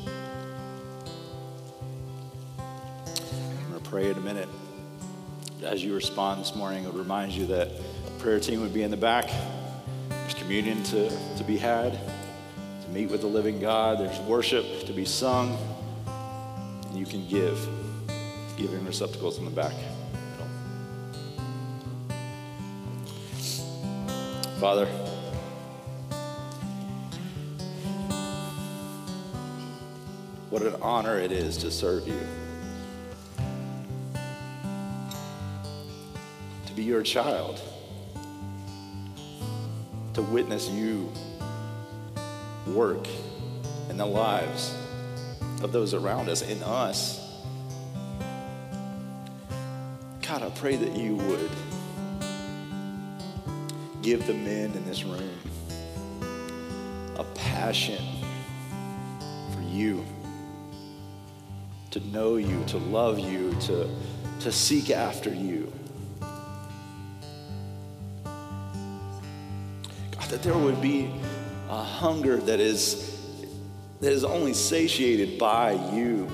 I'm 2.59 3.71
going 3.71 3.83
to 3.83 3.91
pray 3.91 4.09
in 4.09 4.17
a 4.17 4.21
minute. 4.21 4.49
As 5.63 5.85
you 5.85 5.95
respond 5.95 6.41
this 6.41 6.55
morning, 6.55 6.85
it 6.85 6.87
would 6.87 6.97
remind 6.99 7.33
you 7.33 7.45
that 7.49 7.71
prayer 8.19 8.41
team 8.41 8.63
would 8.63 8.73
be 8.73 8.83
in 8.83 8.91
the 8.91 8.97
back. 8.97 9.31
There's 10.09 10.33
communion 10.33 10.83
to, 10.85 11.11
to 11.37 11.45
be 11.45 11.59
had, 11.59 11.99
to 12.81 12.89
meet 12.89 13.11
with 13.11 13.21
the 13.21 13.27
living 13.27 13.61
God. 13.61 13.99
There's 14.01 14.19
worship 14.21 14.65
to 14.87 14.95
be 14.95 15.05
sung. 15.05 15.59
And 16.89 16.97
you 16.99 17.05
can 17.05 17.29
give. 17.29 17.59
Giving 18.57 18.87
receptacles 18.87 19.37
in 19.37 19.45
the 19.45 19.51
back. 19.51 19.75
Father, 24.61 24.89
what 30.57 30.65
an 30.65 30.81
honor 30.81 31.19
it 31.19 31.33
is 31.33 31.59
to 31.59 31.71
serve 31.71 32.09
you. 32.09 32.19
To 36.65 36.73
be 36.73 36.83
your 36.83 37.03
child. 37.03 37.61
To 40.15 40.23
witness 40.23 40.67
you 40.71 41.13
work 42.69 43.07
in 43.91 43.99
the 43.99 44.07
lives 44.07 44.75
of 45.61 45.73
those 45.73 45.93
around 45.93 46.31
us, 46.31 46.41
in 46.41 46.63
us. 46.63 47.21
God, 50.27 50.43
I 50.43 50.49
pray 50.55 50.77
that 50.77 50.97
you 50.97 51.17
would 51.17 51.51
give 54.01 54.27
the 54.27 54.33
men 54.33 54.73
in 54.73 54.87
this 54.87 55.05
room 55.05 55.39
a 57.19 57.25
passion 57.35 58.03
for 59.53 59.61
you, 59.71 60.03
to 61.99 62.07
know 62.09 62.37
you, 62.37 62.63
to 62.67 62.77
love 62.77 63.19
you, 63.19 63.55
to, 63.61 63.89
to 64.41 64.53
seek 64.53 64.91
after 64.91 65.33
you. 65.33 65.73
God, 70.11 70.29
that 70.29 70.43
there 70.43 70.57
would 70.57 70.83
be 70.83 71.11
a 71.71 71.83
hunger 71.83 72.37
that 72.37 72.61
is, 72.61 73.19
that 74.01 74.13
is 74.13 74.25
only 74.25 74.53
satiated 74.53 75.39
by 75.39 75.73
you, 75.95 76.29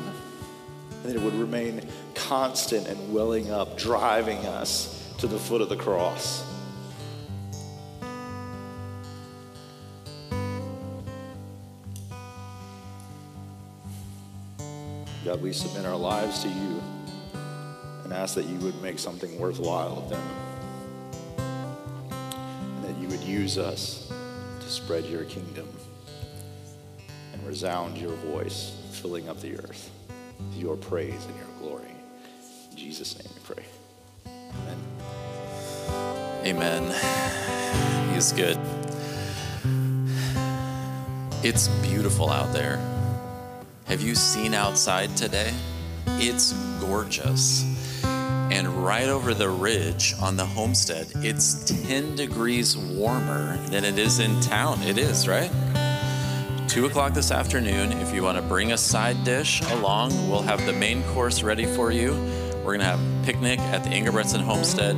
and 0.91 1.05
that 1.05 1.15
it 1.15 1.23
would 1.23 1.35
remain 1.35 1.87
constant 2.17 2.89
and 2.89 3.15
welling 3.15 3.53
up, 3.53 3.79
driving 3.79 4.39
us 4.39 5.15
to 5.19 5.29
the 5.29 5.39
foot 5.39 5.61
of 5.61 5.69
the 5.69 5.77
cross. 5.77 6.52
God, 15.33 15.41
we 15.41 15.55
submit 15.55 15.87
our 15.87 15.97
lives 15.97 16.43
to 16.43 16.49
you 16.49 16.83
and 18.05 18.12
ask 18.12 18.35
that 18.35 18.45
you 18.45 18.59
would 18.59 18.83
make 18.83 18.99
something 18.99 19.39
worthwhile 19.39 19.97
of 19.97 20.11
them. 20.11 20.22
And 22.76 22.85
that 22.85 23.01
you 23.01 23.09
would 23.09 23.22
use 23.22 23.57
us 23.57 24.12
to 24.61 24.68
spread 24.68 25.07
your 25.07 25.24
kingdom 25.24 25.66
and 27.33 27.47
resound 27.47 27.97
your 27.97 28.14
voice, 28.16 28.76
filling 28.91 29.30
up 29.30 29.41
the 29.41 29.57
earth 29.57 29.91
with 30.39 30.59
your 30.59 30.76
praise 30.76 31.24
and 31.24 31.37
your 31.39 31.49
glory. 31.61 31.95
In 32.70 32.76
Jesus' 32.76 33.18
name 33.18 33.33
we 33.35 33.55
pray. 33.55 33.64
Amen. 36.45 36.85
Amen. 36.85 38.12
He's 38.12 38.33
good. 38.33 38.59
It's 41.43 41.68
beautiful 41.68 42.28
out 42.28 42.53
there. 42.53 42.91
Have 43.93 44.01
you 44.01 44.14
seen 44.14 44.55
outside 44.55 45.14
today? 45.18 45.53
It's 46.07 46.55
gorgeous. 46.80 47.62
And 48.03 48.66
right 48.82 49.07
over 49.07 49.34
the 49.34 49.51
ridge 49.51 50.14
on 50.18 50.34
the 50.34 50.47
homestead, 50.47 51.09
it's 51.16 51.62
10 51.86 52.16
degrees 52.16 52.74
warmer 52.74 53.59
than 53.66 53.84
it 53.84 53.99
is 53.99 54.18
in 54.18 54.40
town. 54.40 54.80
It 54.80 54.97
is, 54.97 55.28
right? 55.28 55.51
Two 56.68 56.86
o'clock 56.86 57.12
this 57.12 57.30
afternoon, 57.30 57.93
if 58.01 58.14
you 58.14 58.22
want 58.22 58.38
to 58.38 58.43
bring 58.43 58.72
a 58.72 58.78
side 58.78 59.24
dish 59.24 59.61
along, 59.72 60.09
we'll 60.30 60.40
have 60.40 60.64
the 60.64 60.72
main 60.72 61.03
course 61.12 61.43
ready 61.43 61.66
for 61.66 61.93
you. 61.93 62.12
We're 62.64 62.78
going 62.78 62.80
to 62.80 62.86
have 62.86 62.99
a 62.99 63.26
picnic 63.26 63.59
at 63.59 63.84
the 63.84 63.90
Ingebretson 63.90 64.40
homestead. 64.40 64.97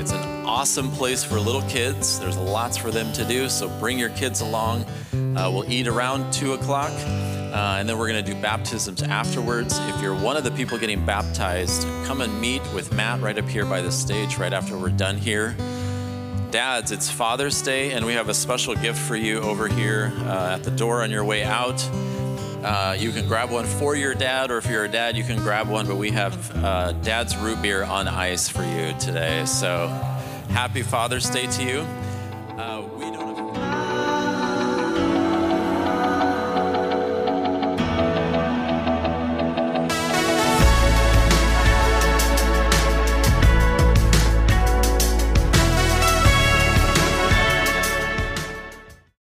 It's 0.00 0.12
an 0.12 0.46
awesome 0.46 0.92
place 0.92 1.24
for 1.24 1.40
little 1.40 1.62
kids. 1.62 2.20
There's 2.20 2.38
lots 2.38 2.76
for 2.76 2.92
them 2.92 3.12
to 3.14 3.24
do, 3.24 3.48
so 3.48 3.68
bring 3.80 3.98
your 3.98 4.10
kids 4.10 4.40
along. 4.40 4.84
Uh, 5.36 5.50
we'll 5.52 5.68
eat 5.68 5.88
around 5.88 6.32
2 6.32 6.52
o'clock. 6.52 6.92
Uh, 7.52 7.76
and 7.78 7.88
then 7.88 7.98
we're 7.98 8.08
going 8.08 8.24
to 8.24 8.32
do 8.32 8.38
baptisms 8.40 9.02
afterwards. 9.02 9.78
If 9.78 10.02
you're 10.02 10.14
one 10.14 10.36
of 10.36 10.44
the 10.44 10.50
people 10.50 10.78
getting 10.78 11.04
baptized, 11.06 11.82
come 12.04 12.20
and 12.20 12.40
meet 12.40 12.62
with 12.74 12.92
Matt 12.92 13.20
right 13.20 13.38
up 13.38 13.48
here 13.48 13.64
by 13.64 13.80
the 13.80 13.92
stage 13.92 14.36
right 14.36 14.52
after 14.52 14.76
we're 14.76 14.90
done 14.90 15.16
here. 15.16 15.56
Dads, 16.50 16.92
it's 16.92 17.10
Father's 17.10 17.60
Day, 17.62 17.92
and 17.92 18.06
we 18.06 18.12
have 18.14 18.28
a 18.28 18.34
special 18.34 18.74
gift 18.74 18.98
for 18.98 19.16
you 19.16 19.40
over 19.40 19.68
here 19.68 20.12
uh, 20.20 20.54
at 20.54 20.64
the 20.64 20.70
door 20.70 21.02
on 21.02 21.10
your 21.10 21.24
way 21.24 21.42
out. 21.42 21.82
Uh, 22.62 22.96
you 22.98 23.12
can 23.12 23.28
grab 23.28 23.50
one 23.50 23.64
for 23.64 23.94
your 23.94 24.14
dad, 24.14 24.50
or 24.50 24.58
if 24.58 24.66
you're 24.66 24.84
a 24.84 24.88
dad, 24.88 25.16
you 25.16 25.22
can 25.22 25.38
grab 25.38 25.68
one. 25.68 25.86
But 25.86 25.96
we 25.96 26.10
have 26.10 26.64
uh, 26.64 26.92
Dad's 26.92 27.36
root 27.36 27.62
beer 27.62 27.84
on 27.84 28.08
ice 28.08 28.48
for 28.48 28.64
you 28.64 28.92
today. 28.98 29.44
So 29.44 29.88
happy 30.48 30.82
Father's 30.82 31.28
Day 31.30 31.46
to 31.46 31.62
you. 31.62 31.80
Uh, 32.58 32.88
we 32.96 33.05